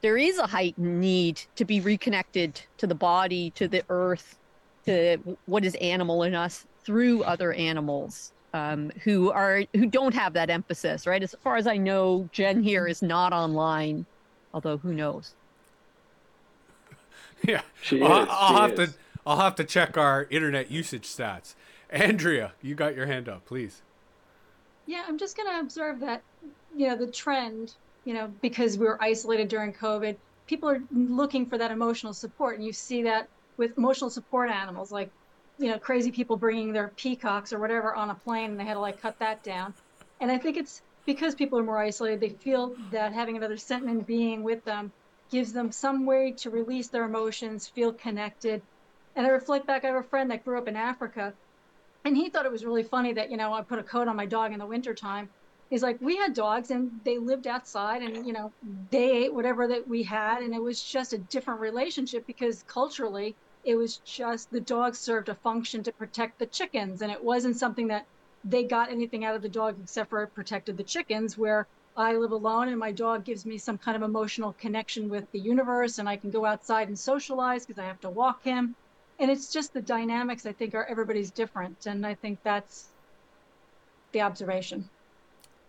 [0.02, 4.38] there is a heightened need to be reconnected to the body, to the earth,
[4.86, 10.32] to what is animal in us through other animals um, who are who don't have
[10.32, 11.22] that emphasis, right?
[11.22, 14.06] As far as I know, Jen here is not online,
[14.52, 15.34] although who knows?
[17.42, 18.90] Yeah, She I'll, is, I'll she have is.
[18.92, 21.54] to I'll have to check our internet usage stats.
[21.88, 23.80] Andrea, you got your hand up, please.
[24.86, 26.22] Yeah, I'm just going to observe that,
[26.76, 31.46] you know, the trend, you know, because we were isolated during COVID, people are looking
[31.46, 32.56] for that emotional support.
[32.56, 35.10] And you see that with emotional support animals, like,
[35.58, 38.74] you know, crazy people bringing their peacocks or whatever on a plane and they had
[38.74, 39.74] to like cut that down.
[40.20, 44.06] And I think it's because people are more isolated, they feel that having another sentient
[44.06, 44.92] being with them
[45.30, 48.62] gives them some way to release their emotions, feel connected.
[49.16, 51.34] And I reflect back, I have a friend that grew up in Africa
[52.04, 54.16] and he thought it was really funny that you know i put a coat on
[54.16, 55.28] my dog in the wintertime
[55.70, 58.52] he's like we had dogs and they lived outside and you know
[58.90, 60.42] they ate whatever that we had.
[60.42, 65.28] And it was just a different relationship because culturally it was just the dog served
[65.28, 67.02] a function to protect the chickens.
[67.02, 68.06] And it wasn't something that
[68.44, 72.14] they got anything out of the dog except for it protected the chickens where i
[72.14, 75.98] live alone and my dog gives me some kind of emotional connection with the universe
[75.98, 78.74] and i can go outside and socialize because i have to walk him.
[79.18, 81.84] And it's just the dynamics i think are everybody's different.
[81.84, 82.88] And i think that's
[84.12, 84.88] the observation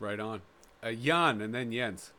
[0.02, 0.42] Right on.
[0.82, 2.12] Uh, Jan and then Jens.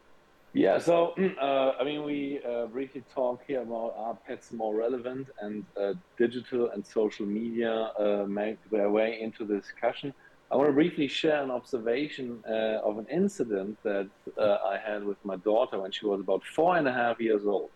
[0.55, 5.29] Yeah, so uh, I mean, we uh, briefly talk here about are pets more relevant,
[5.41, 10.15] and uh, digital and social media uh, make their way into the discussion.
[10.53, 15.03] I want to briefly share an observation uh, of an incident that uh, I had
[15.03, 17.71] with my daughter when she was about four and a half years old.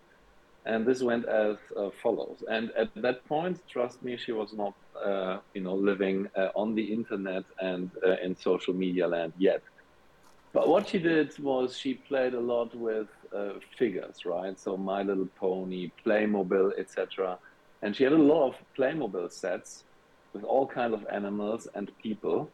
[0.67, 1.57] And this went as
[2.03, 2.43] follows.
[2.51, 4.75] And at that point, trust me, she was not,
[5.55, 7.89] you know, living on the internet and
[8.21, 9.63] in social media land yet.
[10.57, 14.59] But what she did was she played a lot with uh, figures, right?
[14.59, 17.39] So My Little Pony, Playmobil, etc.
[17.83, 19.85] And she had a lot of Playmobil sets
[20.33, 22.51] with all kinds of animals and people.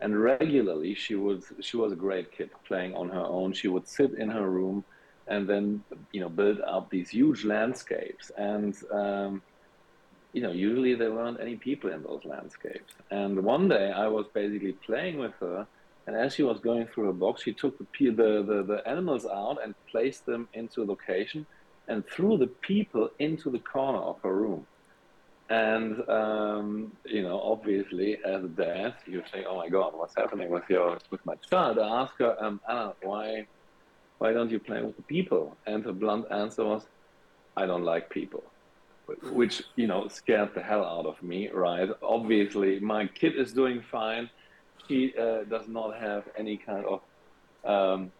[0.00, 3.52] And regularly, she was she was a great kid playing on her own.
[3.52, 4.82] She would sit in her room
[5.28, 8.32] and then you know build up these huge landscapes.
[8.36, 9.42] And um,
[10.32, 12.94] you know usually there weren't any people in those landscapes.
[13.12, 15.68] And one day I was basically playing with her.
[16.06, 19.24] And as she was going through her box, she took the, the, the, the animals
[19.26, 21.46] out and placed them into a location
[21.88, 24.66] and threw the people into the corner of her room.
[25.50, 30.50] And, um, you know, obviously, as a dad, you think, oh my God, what's happening
[30.50, 31.78] with your with my child?
[31.78, 33.46] I asked her, um, Anna, why,
[34.18, 35.58] why don't you play with the people?
[35.66, 36.86] And her blunt answer was,
[37.56, 38.42] I don't like people.
[39.32, 41.90] Which, you know, scared the hell out of me, right?
[42.02, 44.30] Obviously, my kid is doing fine
[44.88, 47.00] she uh, does not have any kind of
[47.64, 48.12] um,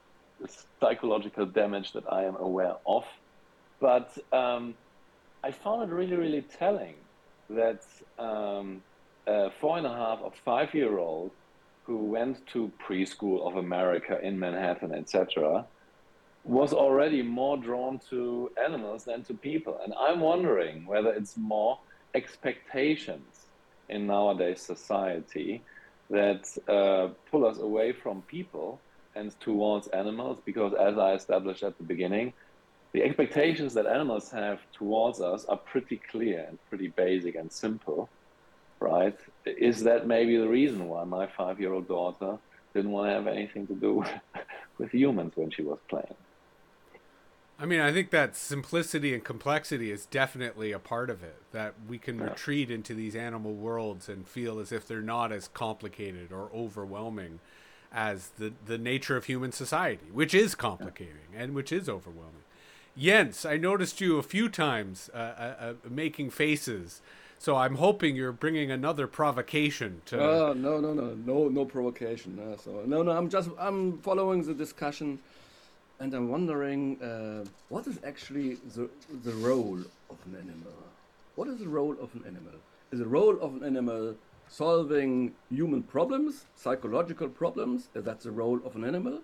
[0.80, 3.04] psychological damage that I am aware of.
[3.80, 4.74] But um,
[5.42, 6.94] I found it really, really telling
[7.50, 7.82] that
[8.18, 8.82] um,
[9.26, 11.32] a four and a half or five year old
[11.84, 15.66] who went to preschool of America in Manhattan, etc.,
[16.44, 19.78] was already more drawn to animals than to people.
[19.82, 21.78] And I'm wondering whether it's more
[22.14, 23.46] expectations
[23.88, 25.62] in nowadays society
[26.10, 28.80] that uh, pull us away from people
[29.16, 32.34] and towards animals, because as I established at the beginning,
[32.92, 38.10] the expectations that animals have towards us are pretty clear and pretty basic and simple,
[38.80, 39.16] right?
[39.46, 42.38] Is that maybe the reason why my five year old daughter
[42.74, 44.04] didn't want to have anything to do
[44.78, 46.23] with humans when she was playing?
[47.58, 51.36] I mean, I think that simplicity and complexity is definitely a part of it.
[51.52, 52.24] That we can yeah.
[52.24, 57.38] retreat into these animal worlds and feel as if they're not as complicated or overwhelming
[57.92, 61.42] as the, the nature of human society, which is complicating yeah.
[61.42, 62.42] and which is overwhelming.
[62.96, 67.02] Jens, I noticed you a few times uh, uh, uh, making faces,
[67.38, 70.22] so I'm hoping you're bringing another provocation to.
[70.22, 72.38] Uh, no, no, no, no, no provocation.
[72.38, 75.18] Uh, so no, no, I'm just I'm following the discussion
[76.00, 78.88] and I'm wondering uh, what is actually the
[79.22, 79.80] the role
[80.10, 80.72] of an animal?
[81.36, 82.58] What is the role of an animal?
[82.92, 84.14] Is the role of an animal
[84.48, 87.88] solving human problems, psychological problems?
[87.94, 89.20] Is that the role of an animal?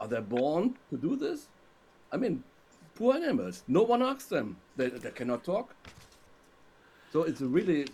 [0.00, 1.48] Are they born to do this?
[2.12, 2.42] I mean,
[2.94, 3.62] poor animals.
[3.68, 4.56] No one asks them.
[4.76, 5.74] They, they cannot talk.
[7.12, 7.86] So it's a really,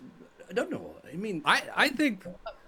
[0.49, 0.95] I don't know.
[1.11, 2.25] I mean, I, I think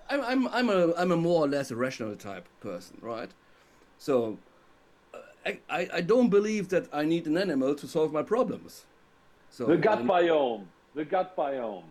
[0.09, 3.29] I'm, I'm, I'm a I'm a more or less a rational type person, right?
[3.97, 4.37] So
[5.45, 5.59] I,
[5.93, 8.85] I, don't believe that I need an animal to solve my problems.
[9.49, 11.83] So the gut um, biome, the gut biome.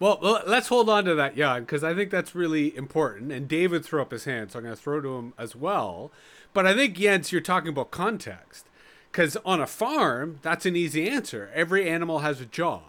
[0.00, 3.32] Well, let's hold on to that, Jan, because I think that's really important.
[3.32, 6.10] And David threw up his hand, so I'm going to throw to him as well.
[6.54, 8.66] But I think, Jens, you're talking about context.
[9.12, 11.50] Because on a farm, that's an easy answer.
[11.52, 12.82] Every animal has a job.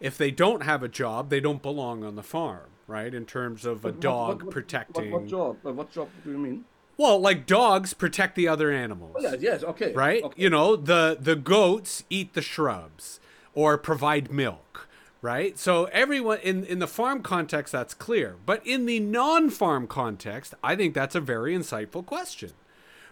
[0.00, 3.14] If they don't have a job, they don't belong on the farm, right?
[3.14, 5.10] In terms of a what, dog what, what, protecting.
[5.12, 5.58] What, job?
[5.62, 6.64] What job do you mean?
[6.96, 9.16] Well, like dogs protect the other animals.
[9.18, 9.92] Oh, yes, yes, okay.
[9.92, 10.22] Right?
[10.22, 10.42] Okay.
[10.42, 13.18] You know, the the goats eat the shrubs
[13.54, 14.88] or provide milk,
[15.20, 15.58] right?
[15.58, 18.36] So everyone in in the farm context that's clear.
[18.44, 22.52] But in the non-farm context, I think that's a very insightful question.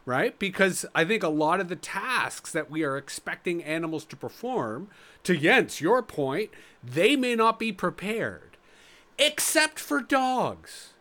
[0.06, 0.36] Right?
[0.38, 4.88] Because I think a lot of the tasks that we are expecting animals to perform,
[5.24, 6.50] to Jens, your point,
[6.82, 8.56] they may not be prepared.
[9.18, 10.94] Except for dogs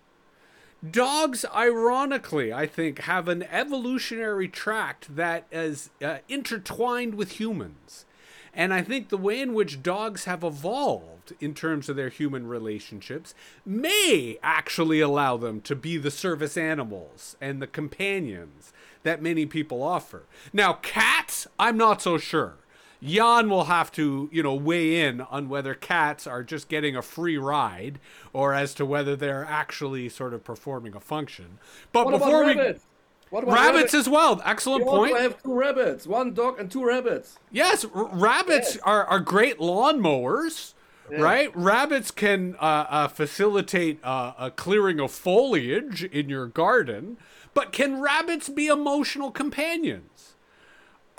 [0.88, 8.06] Dogs, ironically, I think, have an evolutionary tract that is uh, intertwined with humans.
[8.54, 12.48] And I think the way in which dogs have evolved in terms of their human
[12.48, 18.74] relationships may actually allow them to be the service animals and the companions
[19.04, 20.24] that many people offer.
[20.54, 22.56] Now, cats, I'm not so sure.
[23.02, 27.02] Jan will have to, you know, weigh in on whether cats are just getting a
[27.02, 28.00] free ride
[28.34, 31.60] or as to whether they're actually sort of performing a function.
[31.92, 32.84] But what before we rabbits?
[33.32, 34.42] rabbits, as well.
[34.44, 35.16] Excellent point.
[35.16, 37.38] I have two rabbits, one dog and two rabbits.
[37.52, 38.84] Yes, r- rabbits yes.
[38.84, 40.76] Are, are great lawn mowers.
[41.12, 41.22] Yeah.
[41.22, 47.18] Right, rabbits can uh, uh, facilitate uh, a clearing of foliage in your garden,
[47.56, 50.09] but can rabbits be emotional companions?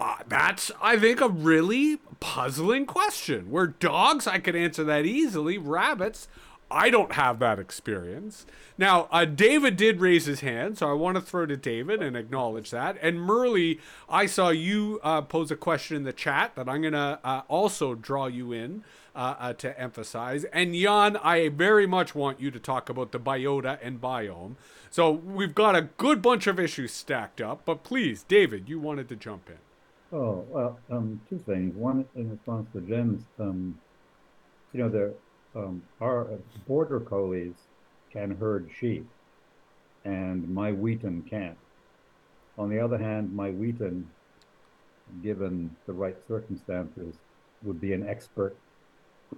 [0.00, 3.50] Uh, that's, I think, a really puzzling question.
[3.50, 5.58] Where dogs, I could answer that easily.
[5.58, 6.26] Rabbits,
[6.70, 8.46] I don't have that experience.
[8.78, 12.16] Now, uh, David did raise his hand, so I want to throw to David and
[12.16, 12.96] acknowledge that.
[13.02, 13.78] And Murley,
[14.08, 17.42] I saw you uh, pose a question in the chat that I'm going to uh,
[17.48, 18.84] also draw you in
[19.14, 20.44] uh, uh, to emphasize.
[20.44, 24.54] And Jan, I very much want you to talk about the biota and biome.
[24.88, 29.06] So we've got a good bunch of issues stacked up, but please, David, you wanted
[29.10, 29.58] to jump in.
[30.12, 31.74] Oh, well, um, two things.
[31.76, 33.76] One, in response to Jim's, um,
[34.72, 35.14] you know, there
[35.54, 36.36] um, are uh,
[36.66, 37.68] border collies
[38.12, 39.06] can herd sheep,
[40.04, 41.58] and my Wheaten can't.
[42.58, 44.06] On the other hand, my Wheaten,
[45.22, 47.16] given the right circumstances,
[47.62, 48.56] would be an expert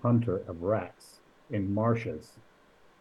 [0.03, 1.21] hunter of rats
[1.51, 2.39] in marshes,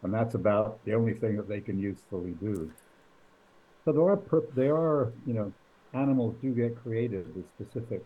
[0.02, 2.70] and that's about the only thing that they can usefully do.
[3.84, 4.22] So there are,
[4.54, 5.52] there are, you know,
[5.94, 8.02] animals do get created with specific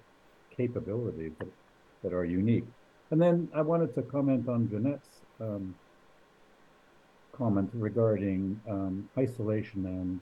[0.56, 1.48] capabilities that,
[2.02, 2.64] that are unique.
[3.10, 5.74] And then I wanted to comment on Jeanette's um,
[7.36, 10.20] comment regarding um, isolation and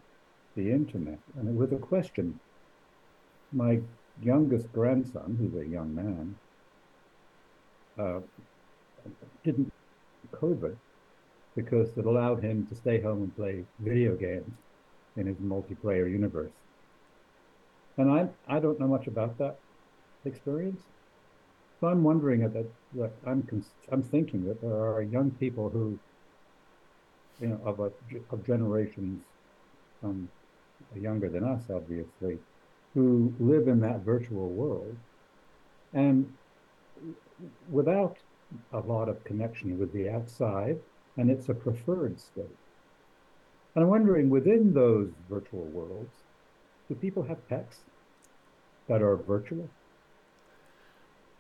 [0.57, 2.39] the internet, and with a question.
[3.53, 3.81] My
[4.23, 6.35] youngest grandson, who's a young man,
[7.99, 8.21] uh,
[9.45, 9.73] didn't
[10.33, 10.77] COVID
[11.57, 14.51] because it allowed him to stay home and play video games
[15.17, 16.51] in his multiplayer universe.
[17.97, 19.59] And I I don't know much about that
[20.25, 20.83] experience.
[21.81, 23.47] So I'm wondering that, that I'm
[23.93, 25.99] I'm thinking that there are young people who,
[27.41, 27.91] you know, of a,
[28.31, 29.23] of generations,
[30.03, 30.29] um,
[30.95, 32.39] younger than us, obviously,
[32.95, 34.97] who live in that virtual world,
[35.93, 36.33] and
[37.71, 38.19] without
[38.73, 40.79] a lot of connection with the outside,
[41.17, 42.59] and it's a preferred state.
[43.75, 46.24] And I'm wondering within those virtual worlds,
[46.89, 47.79] do people have pets
[48.89, 49.69] that are virtual?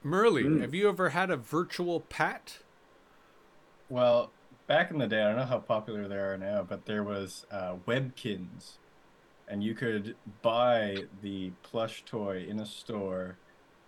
[0.02, 0.60] Merle, mm.
[0.60, 2.58] have you ever had a virtual pet?
[3.88, 4.30] Well,
[4.66, 7.46] back in the day, I don't know how popular they are now, but there was
[7.50, 8.78] uh, Webkinz,
[9.48, 13.36] and you could buy the plush toy in a store,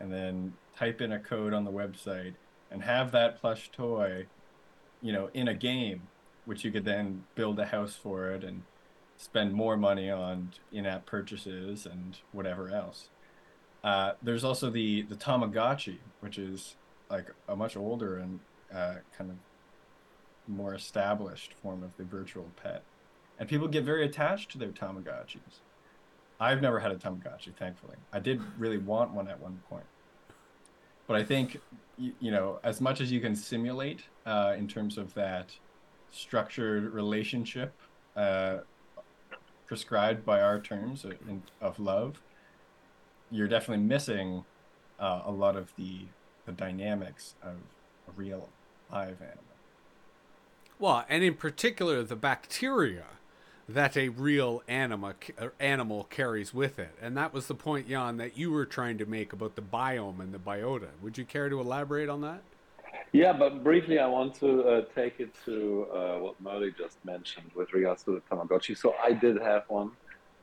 [0.01, 2.35] and then type in a code on the website
[2.71, 4.27] and have that plush toy,
[5.01, 6.03] you know, in a game,
[6.45, 8.63] which you could then build a house for it and
[9.17, 13.09] spend more money on in-app purchases and whatever else.
[13.83, 16.77] Uh, there's also the the Tamagotchi, which is
[17.11, 18.41] like a much older and
[18.75, 19.37] uh, kind of
[20.49, 22.83] more established form of the virtual pet,
[23.39, 25.61] and people get very attached to their Tamagotchis.
[26.39, 27.97] I've never had a Tamagotchi, thankfully.
[28.13, 29.87] I did really want one at one point,
[31.07, 31.61] but I think
[31.97, 35.51] you, you know as much as you can simulate uh, in terms of that
[36.11, 37.73] structured relationship
[38.17, 38.59] uh,
[39.67, 42.21] prescribed by our terms of, love
[43.31, 44.45] you're definitely missing
[44.99, 46.01] uh, a lot of the
[46.47, 47.55] the dynamics of
[48.09, 48.49] a real
[48.91, 49.43] live animal.
[50.79, 53.07] Well, and in particular, the bacteria
[53.69, 55.17] that a real anima,
[55.59, 56.95] animal carries with it.
[57.03, 60.21] And that was the point, Jan, that you were trying to make about the biome
[60.21, 60.91] and the biota.
[61.03, 62.43] Would you care to elaborate on that?
[63.13, 67.51] Yeah, but briefly, I want to uh, take it to uh, what Merle just mentioned
[67.55, 68.77] with regards to the Tamagotchi.
[68.77, 69.93] So I did have one,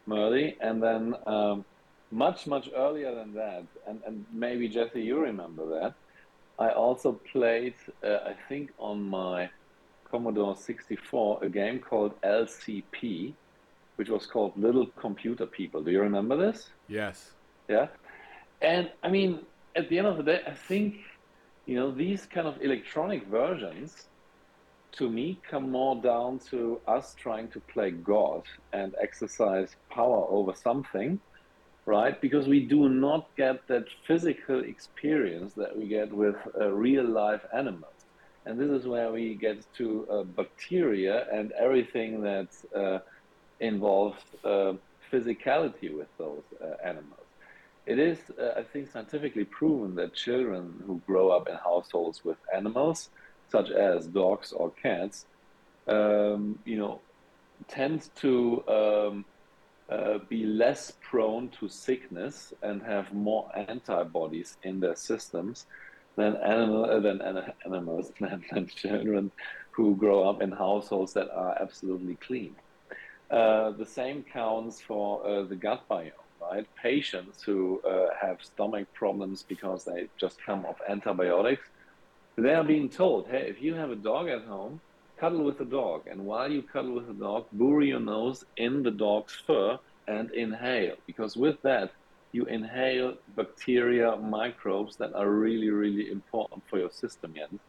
[0.08, 1.66] Merle, and then um,
[2.14, 5.96] much much earlier than that and and maybe jesse you remember that
[6.60, 7.74] i also played
[8.06, 9.50] uh, i think on my
[10.10, 13.36] commodore 64 a game called lcp
[13.96, 15.84] which was called little computer people.
[15.84, 16.72] Do you remember this?
[16.88, 17.32] Yes.
[17.70, 17.88] Yeah?
[18.62, 19.40] And i mean
[19.76, 20.96] at the end of the day i think
[21.66, 23.94] you know these kind of electronic versions
[24.94, 28.42] to me come more down to us trying to play god
[28.74, 31.20] and exercise power over something
[31.86, 32.20] right?
[32.22, 37.42] Because we do not get that physical experience that we get with uh, real life
[37.58, 38.06] animals.
[38.46, 42.48] And this is where we get to uh, bacteria and everything that
[42.78, 43.00] uh,
[43.60, 44.74] involves uh,
[45.12, 47.23] physicality with those uh, animals.
[47.86, 52.38] It is, uh, I think, scientifically proven that children who grow up in households with
[52.54, 53.10] animals,
[53.50, 55.26] such as dogs or cats,
[55.88, 57.02] um, you know,
[57.68, 59.26] tend to um,
[59.90, 65.66] uh, be less prone to sickness and have more antibodies in their systems
[66.16, 67.22] than animal uh, than
[67.66, 69.32] animals than, than children
[69.72, 72.56] who grow up in households that are absolutely clean.
[73.30, 76.12] Uh, the same counts for uh, the gut biome,
[76.54, 76.68] right?
[76.82, 81.68] Patients who uh, have stomach problems because they just come off antibiotics,
[82.38, 84.80] they are being told, hey, if you have a dog at home,
[85.20, 86.08] cuddle with the dog.
[86.12, 90.32] And while you cuddle with the dog, bury your nose in the dog's fur and
[90.32, 90.96] inhale.
[91.08, 91.92] Because with that,
[92.32, 97.62] you inhale bacteria, microbes that are really, really important for your system, Jens.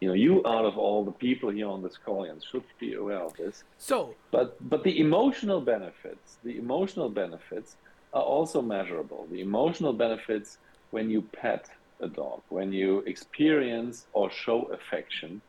[0.00, 2.94] You know, you out of all the people here on this call, Jens, should be
[2.94, 3.64] aware of this.
[3.78, 7.76] So, but but the emotional benefits, the emotional benefits
[8.12, 9.26] are also measurable.
[9.30, 10.58] The emotional benefits
[10.90, 11.68] when you pet
[12.00, 15.40] a dog, when you experience or show affection,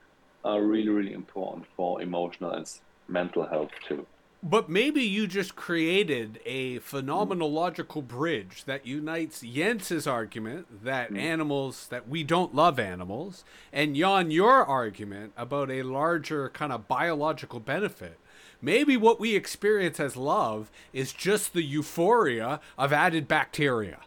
[0.44, 2.70] are really, really important for emotional and
[3.08, 4.06] mental health too.
[4.42, 11.20] But maybe you just created a phenomenological bridge that unites Jens's argument that mm.
[11.20, 13.44] animals, that we don't love animals,
[13.74, 18.18] and Jan, your argument about a larger kind of biological benefit.
[18.62, 24.00] Maybe what we experience as love is just the euphoria of added bacteria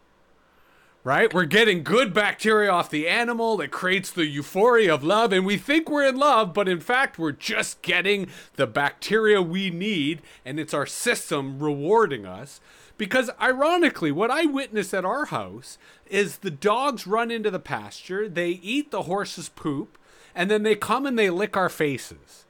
[1.04, 1.34] right?
[1.34, 5.56] We're getting good bacteria off the animal that creates the euphoria of love, and we
[5.56, 10.60] think we're in love, but in fact, we're just getting the bacteria we need, and
[10.60, 12.60] it's our system rewarding us.
[12.98, 15.76] Because ironically, what I witness at our house
[16.06, 19.98] is the dogs run into the pasture, they eat the horse's poop,
[20.34, 22.44] and then they come and they lick our faces.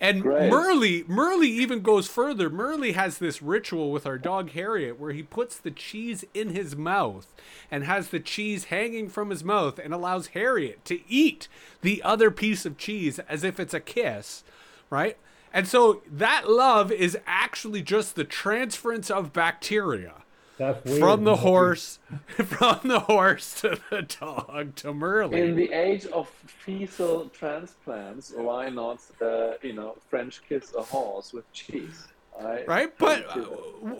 [0.00, 0.48] And Great.
[0.48, 2.48] Merle, Merle even goes further.
[2.48, 6.74] Merle has this ritual with our dog Harriet where he puts the cheese in his
[6.74, 7.26] mouth
[7.70, 11.48] and has the cheese hanging from his mouth and allows Harriet to eat
[11.82, 14.42] the other piece of cheese as if it's a kiss,
[14.88, 15.18] right?
[15.52, 20.19] And so that love is actually just the transference of bacteria.
[20.60, 20.98] That's weird.
[20.98, 25.42] from the horse, from the horse to the dog to Merlin.
[25.42, 31.32] In the age of fecal transplants, why not, uh, you know, French kiss a horse
[31.32, 32.08] with cheese?
[32.38, 32.98] I right?
[32.98, 33.44] but uh,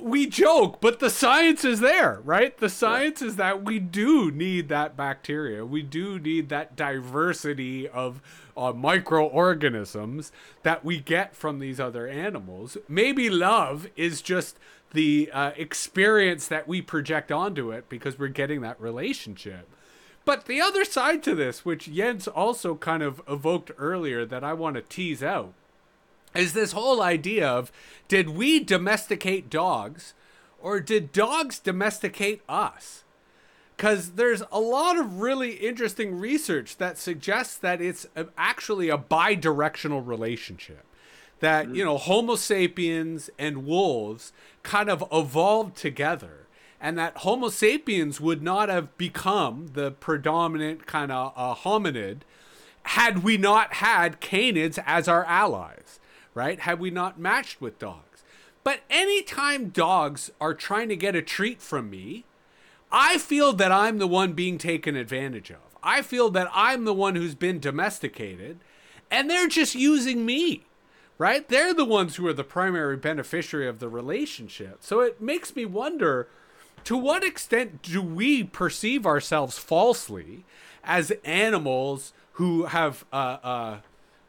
[0.00, 2.56] we joke but the science is there right?
[2.56, 5.66] The science is that we do need that bacteria.
[5.66, 8.22] We do need that diversity of
[8.56, 10.32] uh, microorganisms
[10.62, 12.78] that we get from these other animals.
[12.88, 14.58] Maybe love is just
[14.93, 19.68] the uh, experience that we project onto it because we're getting that relationship
[20.24, 24.53] but the other side to this which jens also kind of evoked earlier that i
[24.53, 25.53] want to tease out
[26.34, 27.72] is this whole idea of
[28.09, 30.14] did we domesticate dogs
[30.61, 33.05] or did dogs domesticate us?
[33.76, 39.34] Because there's a lot of really interesting research that suggests that it's actually a bi
[39.34, 40.84] directional relationship.
[41.41, 44.32] That, you know, Homo sapiens and wolves
[44.62, 46.47] kind of evolved together.
[46.80, 52.20] And that Homo sapiens would not have become the predominant kind of uh, hominid
[52.84, 56.01] had we not had canids as our allies,
[56.34, 56.61] right?
[56.61, 58.22] Had we not matched with dogs.
[58.64, 62.24] But anytime dogs are trying to get a treat from me,
[62.93, 65.59] I feel that I'm the one being taken advantage of.
[65.82, 68.59] I feel that I'm the one who's been domesticated,
[69.11, 70.64] and they're just using me,
[71.20, 71.46] right?
[71.50, 74.78] They're the ones who are the primary beneficiary of the relationship.
[74.80, 76.28] So it makes me wonder
[76.84, 80.46] to what extent do we perceive ourselves falsely
[80.82, 83.78] as animals who have uh, uh,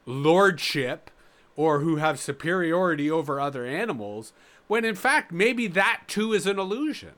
[0.06, 1.10] lordship
[1.56, 4.34] or who have superiority over other animals
[4.68, 7.12] when in fact maybe that too is an illusion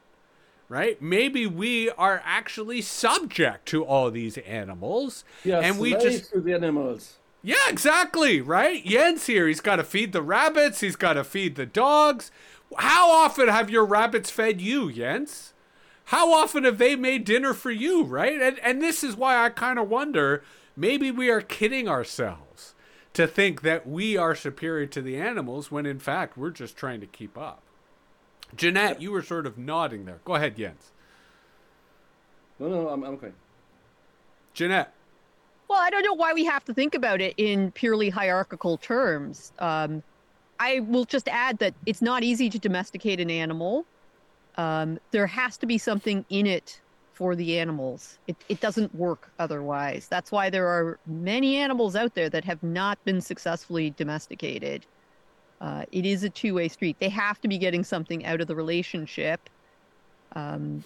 [0.70, 6.42] right maybe we are actually subject to all these animals Yeah, and we just to
[6.42, 7.18] the animals.
[7.46, 8.84] Yeah, exactly, right?
[8.86, 12.32] Jens here, he's got to feed the rabbits, he's got to feed the dogs.
[12.78, 15.54] How often have your rabbits fed you, Jens?
[16.06, 18.42] How often have they made dinner for you, right?
[18.42, 20.44] And and this is why I kind of wonder,
[20.76, 22.76] maybe we are kidding ourselves
[23.14, 27.02] to think that we are superior to the animals when in fact we're just trying
[27.02, 27.62] to keep up.
[28.56, 30.20] Jeanette, you were sort of nodding there.
[30.26, 30.92] Go ahead, Jens.
[32.60, 33.32] No, no, I'm, I'm okay.
[34.54, 34.94] Jeanette.
[35.74, 39.52] Well, I don't know why we have to think about it in purely hierarchical terms.
[39.58, 40.04] Um,
[40.60, 43.84] I will just add that it's not easy to domesticate an animal.
[44.56, 46.80] Um, there has to be something in it
[47.14, 48.20] for the animals.
[48.28, 50.08] It, it doesn't work otherwise.
[50.08, 54.86] That's why there are many animals out there that have not been successfully domesticated.
[55.60, 56.98] Uh, it is a two way street.
[57.00, 59.50] They have to be getting something out of the relationship
[60.34, 60.84] um,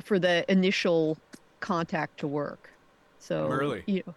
[0.00, 1.16] for the initial
[1.60, 2.70] contact to work.
[3.26, 3.80] So, Merle.
[3.86, 4.14] you know,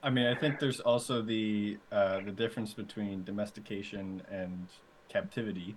[0.00, 4.68] I mean, I think there's also the uh, the difference between domestication and
[5.08, 5.74] captivity.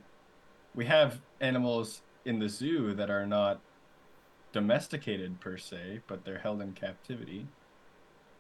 [0.76, 3.60] We have animals in the zoo that are not
[4.54, 7.48] domesticated per se, but they're held in captivity.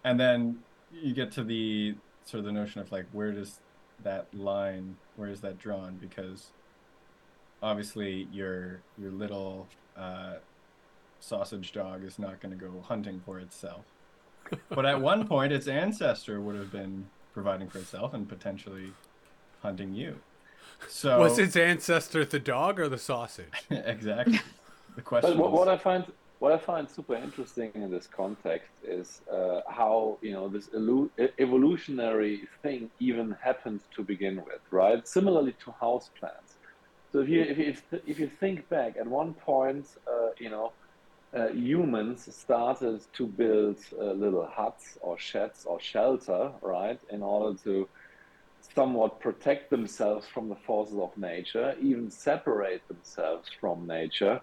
[0.03, 0.59] And then
[0.93, 1.95] you get to the
[2.25, 3.59] sort of the notion of like where does
[4.03, 5.97] that line where is that drawn?
[5.99, 6.51] Because
[7.63, 9.67] obviously your your little
[9.97, 10.35] uh,
[11.19, 13.83] sausage dog is not going to go hunting for itself
[14.69, 18.91] but at one point its ancestor would have been providing for itself and potentially
[19.61, 20.15] hunting you
[20.87, 23.53] so Was its ancestor the dog or the sausage?
[23.69, 24.39] exactly
[24.95, 26.05] the question But what, is- what I find
[26.39, 31.11] what I find super interesting in this context is uh, how you know this elu-
[31.37, 35.07] evolutionary thing even happened to begin with, right?
[35.07, 36.51] Similarly to houseplants.
[37.11, 37.75] So if you if you,
[38.07, 40.73] if you think back, at one point, uh, you know,
[41.37, 47.57] uh, humans started to build uh, little huts or sheds or shelter, right, in order
[47.63, 47.87] to
[48.75, 54.39] somewhat protect themselves from the forces of nature, even separate themselves from nature.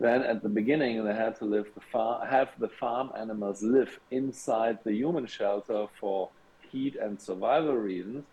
[0.00, 3.98] Then at the beginning, they had to live the far- have the farm animals live
[4.10, 6.30] inside the human shelter for
[6.70, 8.24] heat and survival reasons.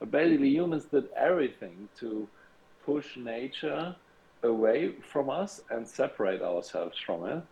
[0.00, 2.30] But basically, humans did everything to
[2.84, 3.94] push nature
[4.42, 7.42] away from us and separate ourselves from it.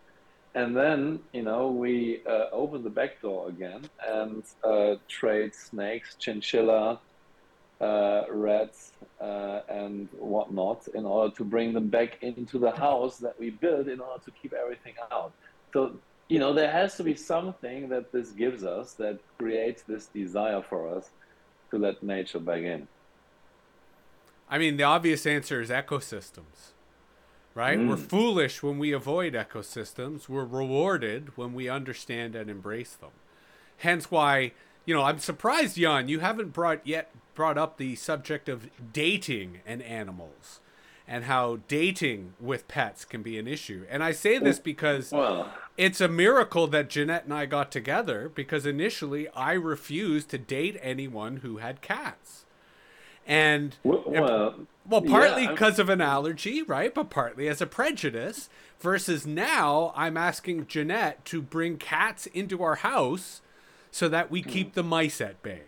[0.55, 6.15] And then, you know, we uh, open the back door again and uh, trade snakes,
[6.15, 6.99] chinchilla,
[7.79, 13.39] uh, rats, uh, and whatnot in order to bring them back into the house that
[13.39, 15.31] we built in order to keep everything out.
[15.71, 15.93] So,
[16.27, 20.61] you know, there has to be something that this gives us that creates this desire
[20.61, 21.09] for us
[21.71, 22.87] to let nature back in.
[24.49, 26.73] I mean, the obvious answer is ecosystems,
[27.55, 27.79] right?
[27.79, 28.09] We're Mm.
[28.09, 30.29] foolish when we avoid ecosystems.
[30.29, 33.11] We're rewarded when we understand and embrace them.
[33.77, 34.51] Hence why,
[34.85, 39.61] you know, I'm surprised, Jan, you haven't brought yet brought up the subject of dating
[39.65, 40.59] and animals.
[41.11, 43.83] and how dating with pets can be an issue.
[43.89, 48.29] And I say this because Well, it's a miracle that Jeanette and I got together
[48.29, 52.45] because initially I refused to date anyone who had cats.
[53.29, 54.03] And well,
[54.87, 56.91] well, partly yeah, because of an allergy, right?
[56.91, 58.49] But partly as a prejudice.
[58.79, 63.41] Versus now, I'm asking Jeanette to bring cats into our house
[63.91, 64.47] so that we mm.
[64.47, 65.63] keep the mice at bay.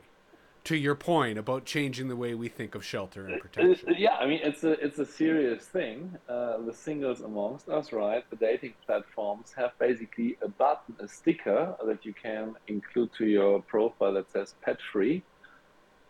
[0.66, 3.96] To your point about changing the way we think of shelter and uh, uh, protection.
[3.98, 6.16] yeah, I mean it's a it's a serious thing.
[6.30, 8.24] Uh, the singles amongst us, right?
[8.30, 13.62] The dating platforms have basically a button, a sticker that you can include to your
[13.64, 15.24] profile that says pet free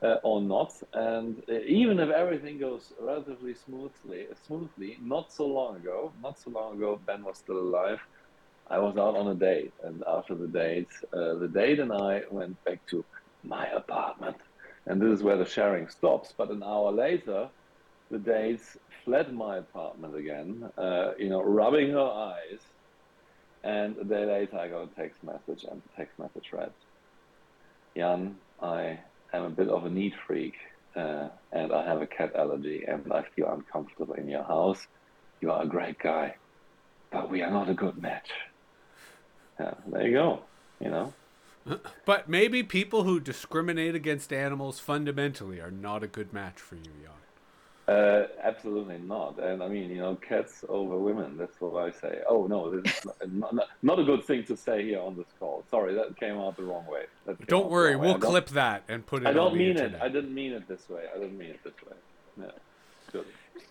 [0.04, 0.72] uh, or not.
[0.94, 6.52] And uh, even if everything goes relatively smoothly, smoothly, not so long ago, not so
[6.52, 8.00] long ago, Ben was still alive.
[8.70, 12.22] I was out on a date, and after the date, uh, the date and I
[12.32, 13.06] went back to
[13.44, 14.38] my apartment.
[14.86, 16.34] And this is where the sharing stops.
[16.38, 17.50] But an hour later,
[18.10, 18.62] the date
[19.04, 22.62] fled my apartment again, uh, you know, rubbing her eyes.
[23.64, 26.74] And a day later, I got a text message, and the text message read,
[27.96, 29.00] Jan, I
[29.38, 30.56] am a bit of a neat freak,
[30.96, 34.88] uh, and I have a cat allergy, and I feel uncomfortable in your house.
[35.40, 36.36] You are a great guy,
[37.12, 38.30] but we are not a good match.
[39.60, 40.40] Yeah, there you go,
[40.80, 41.14] you know.
[42.06, 46.92] But maybe people who discriminate against animals fundamentally are not a good match for you,
[47.04, 47.21] Jan.
[47.88, 49.40] Uh, absolutely not.
[49.40, 51.38] And I mean, you know, cats over women.
[51.38, 52.20] That's what I say.
[52.28, 55.26] Oh no, this is not, not, not a good thing to say here on this
[55.40, 55.64] call.
[55.70, 57.06] Sorry, that came out the wrong way.
[57.48, 58.08] Don't worry, way.
[58.08, 59.96] we'll I clip that and put it I don't the mean it.
[60.00, 61.06] I didn't mean it this way.
[61.14, 61.98] I didn't mean it this way.
[62.40, 62.52] Yeah,
[63.12, 63.26] good.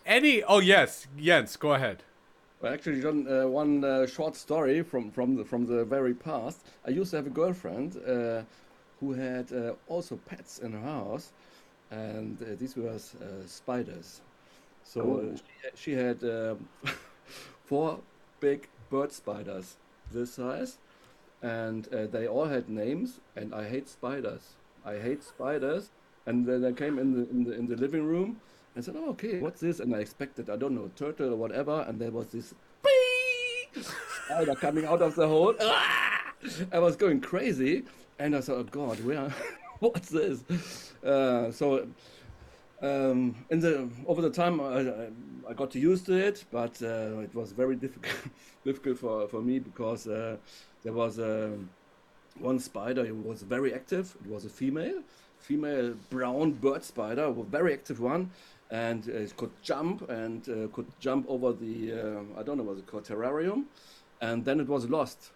[0.04, 0.42] Any?
[0.42, 2.02] Oh yes, Jens, go ahead.
[2.60, 6.66] Well, actually, Jan, uh, one uh, short story from from the from the very past.
[6.86, 8.42] I used to have a girlfriend uh,
[8.98, 11.32] who had uh, also pets in her house,
[11.90, 12.98] and uh, these were uh,
[13.46, 14.20] spiders.
[14.84, 15.36] So uh, Cool.
[15.36, 16.68] she, she had um,
[17.64, 18.00] four
[18.40, 19.76] big bird spiders
[20.12, 20.78] this size,
[21.42, 23.20] and uh, they all had names.
[23.36, 24.54] And I hate spiders.
[24.84, 25.90] I hate spiders.
[26.26, 28.40] And then I came in the in the in the living room
[28.74, 31.36] and said, oh, "Okay, what's this?" And I expected, I don't know, a turtle or
[31.36, 31.84] whatever.
[31.88, 32.54] And there was this
[34.26, 35.54] spider coming out of the hole.
[36.72, 37.84] I was going crazy,
[38.18, 39.32] and I thought, "Oh God, where?
[39.92, 40.44] what's this?"
[41.04, 41.88] Uh, so
[42.82, 45.08] um, in the over the time I,
[45.50, 48.32] I, got used to it, but uh, it was very difficult
[48.64, 50.36] difficult for, for me because uh,
[50.82, 51.68] there was um
[52.38, 54.16] one spider who was very active.
[54.24, 55.02] It was a female,
[55.38, 58.30] female brown bird spider, a very active one,
[58.70, 62.78] and it could jump and uh, could jump over the uh, I don't know what
[62.78, 63.64] it called terrarium,
[64.20, 65.30] and then it was lost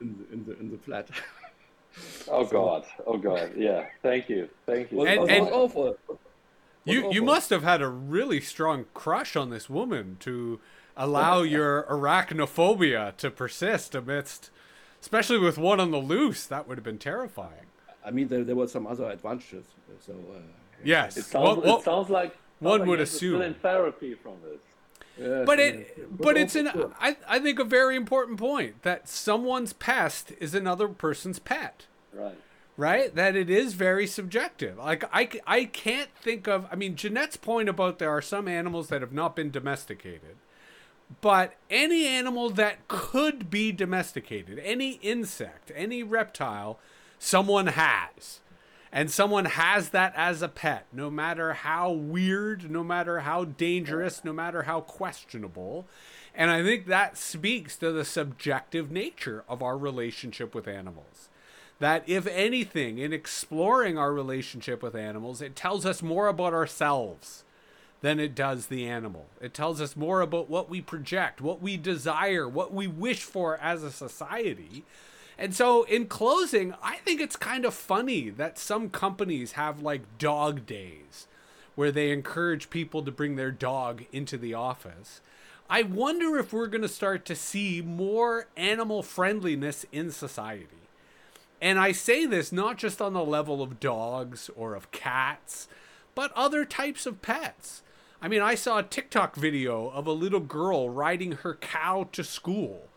[0.00, 1.10] in the in the, in the flat.
[2.28, 2.84] Oh God.
[3.06, 3.52] Oh God.
[3.56, 3.86] Yeah.
[4.02, 4.48] Thank you.
[4.66, 5.06] Thank you.
[5.06, 5.96] And- and- was awful.
[6.08, 6.18] Was
[6.84, 10.60] You you must have had a really strong crush on this woman to
[10.96, 14.50] allow your arachnophobia to persist amidst,
[15.00, 16.46] especially with one on the loose.
[16.46, 17.66] That would have been terrifying.
[18.04, 19.64] I mean, there, there were some other advantages.
[20.00, 20.38] So uh,
[20.84, 21.16] Yes.
[21.16, 21.44] It sounds.
[21.44, 23.42] Well- well- it sounds like one like would you're still assume.
[23.42, 24.60] in therapy from this.
[25.18, 26.68] But it but it's an
[27.00, 31.86] I, I think a very important point that someone's pest is another person's pet.
[32.12, 32.36] Right.
[32.76, 33.14] right?
[33.14, 34.78] That it is very subjective.
[34.78, 38.88] Like I I can't think of i mean jeanette's point about there are some animals
[38.88, 40.36] that have not been domesticated
[41.20, 46.80] but any animal that could be domesticated any insect any reptile
[47.18, 48.40] someone has
[48.92, 54.24] and someone has that as a pet no matter how weird no matter how dangerous
[54.24, 55.86] no matter how questionable.
[56.34, 61.28] And i think that speaks to the subjective nature of our relationship with animals.
[61.78, 67.44] That if anything in exploring our relationship with animals it tells us more about ourselves
[68.02, 69.26] than it does the animal.
[69.40, 73.56] It tells us more about what we project what we desire what we wish for
[73.58, 74.84] as a society
[75.38, 80.18] and so, in closing, I think it's kind of funny that some companies have like
[80.18, 81.26] dog days
[81.74, 85.20] where they encourage people to bring their dog into the office.
[85.68, 90.68] I wonder if we're going to start to see more animal friendliness in society.
[91.60, 95.68] And I say this not just on the level of dogs or of cats,
[96.14, 97.82] but other types of pets.
[98.22, 102.24] I mean, I saw a TikTok video of a little girl riding her cow to
[102.24, 102.88] school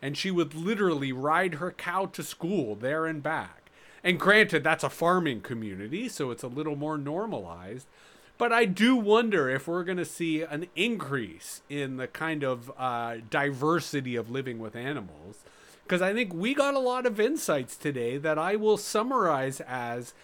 [0.00, 3.70] and she would literally ride her cow to school there and back.
[4.04, 7.86] And granted, that's a farming community, so it's a little more normalized.
[8.38, 12.70] But I do wonder if we're going to see an increase in the kind of
[12.78, 15.38] uh, diversity of living with animals.
[15.82, 20.14] Because I think we got a lot of insights today that I will summarize as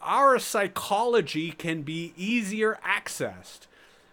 [0.00, 3.66] our psychology can be easier accessed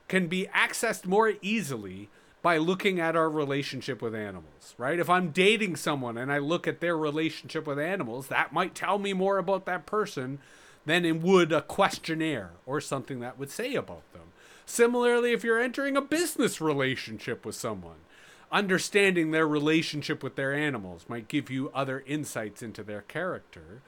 [0.09, 2.09] can be accessed more easily
[2.41, 4.99] by looking at our relationship with animals, right?
[4.99, 8.97] If I'm dating someone and I look at their relationship with animals, that might tell
[8.97, 10.39] me more about that person
[10.85, 14.31] than it would a questionnaire or something that would say about them.
[14.65, 17.97] Similarly, if you're entering a business relationship with someone,
[18.51, 23.81] understanding their relationship with their animals might give you other insights into their character.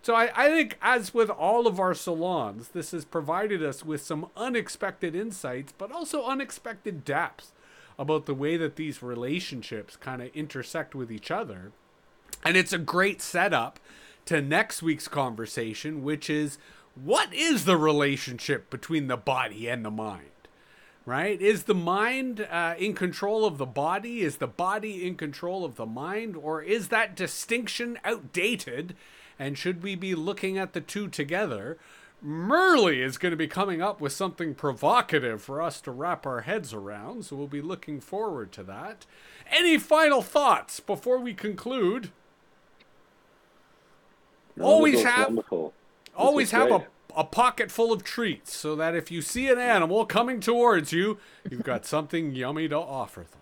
[0.00, 4.00] So I, I think, as with all of our salons, this has provided us with
[4.00, 7.52] some unexpected insights, but also unexpected depths
[7.98, 11.72] about the way that these relationships kind of intersect with each other.
[12.44, 13.80] And it's a great setup
[14.26, 16.58] to next week's conversation, which is
[16.94, 20.26] what is the relationship between the body and the mind?
[21.06, 21.40] Right?
[21.40, 24.20] Is the mind uh, in control of the body?
[24.20, 26.36] Is the body in control of the mind?
[26.36, 28.94] Or is that distinction outdated?
[29.38, 31.78] And should we be looking at the two together?
[32.20, 36.40] Murley is going to be coming up with something provocative for us to wrap our
[36.40, 39.06] heads around, so we'll be looking forward to that.
[39.50, 42.10] Any final thoughts before we conclude?
[44.56, 45.72] No, always have wonderful.
[46.16, 50.04] Always have a, a pocket full of treats so that if you see an animal
[50.04, 53.40] coming towards you, you've got something yummy to offer them.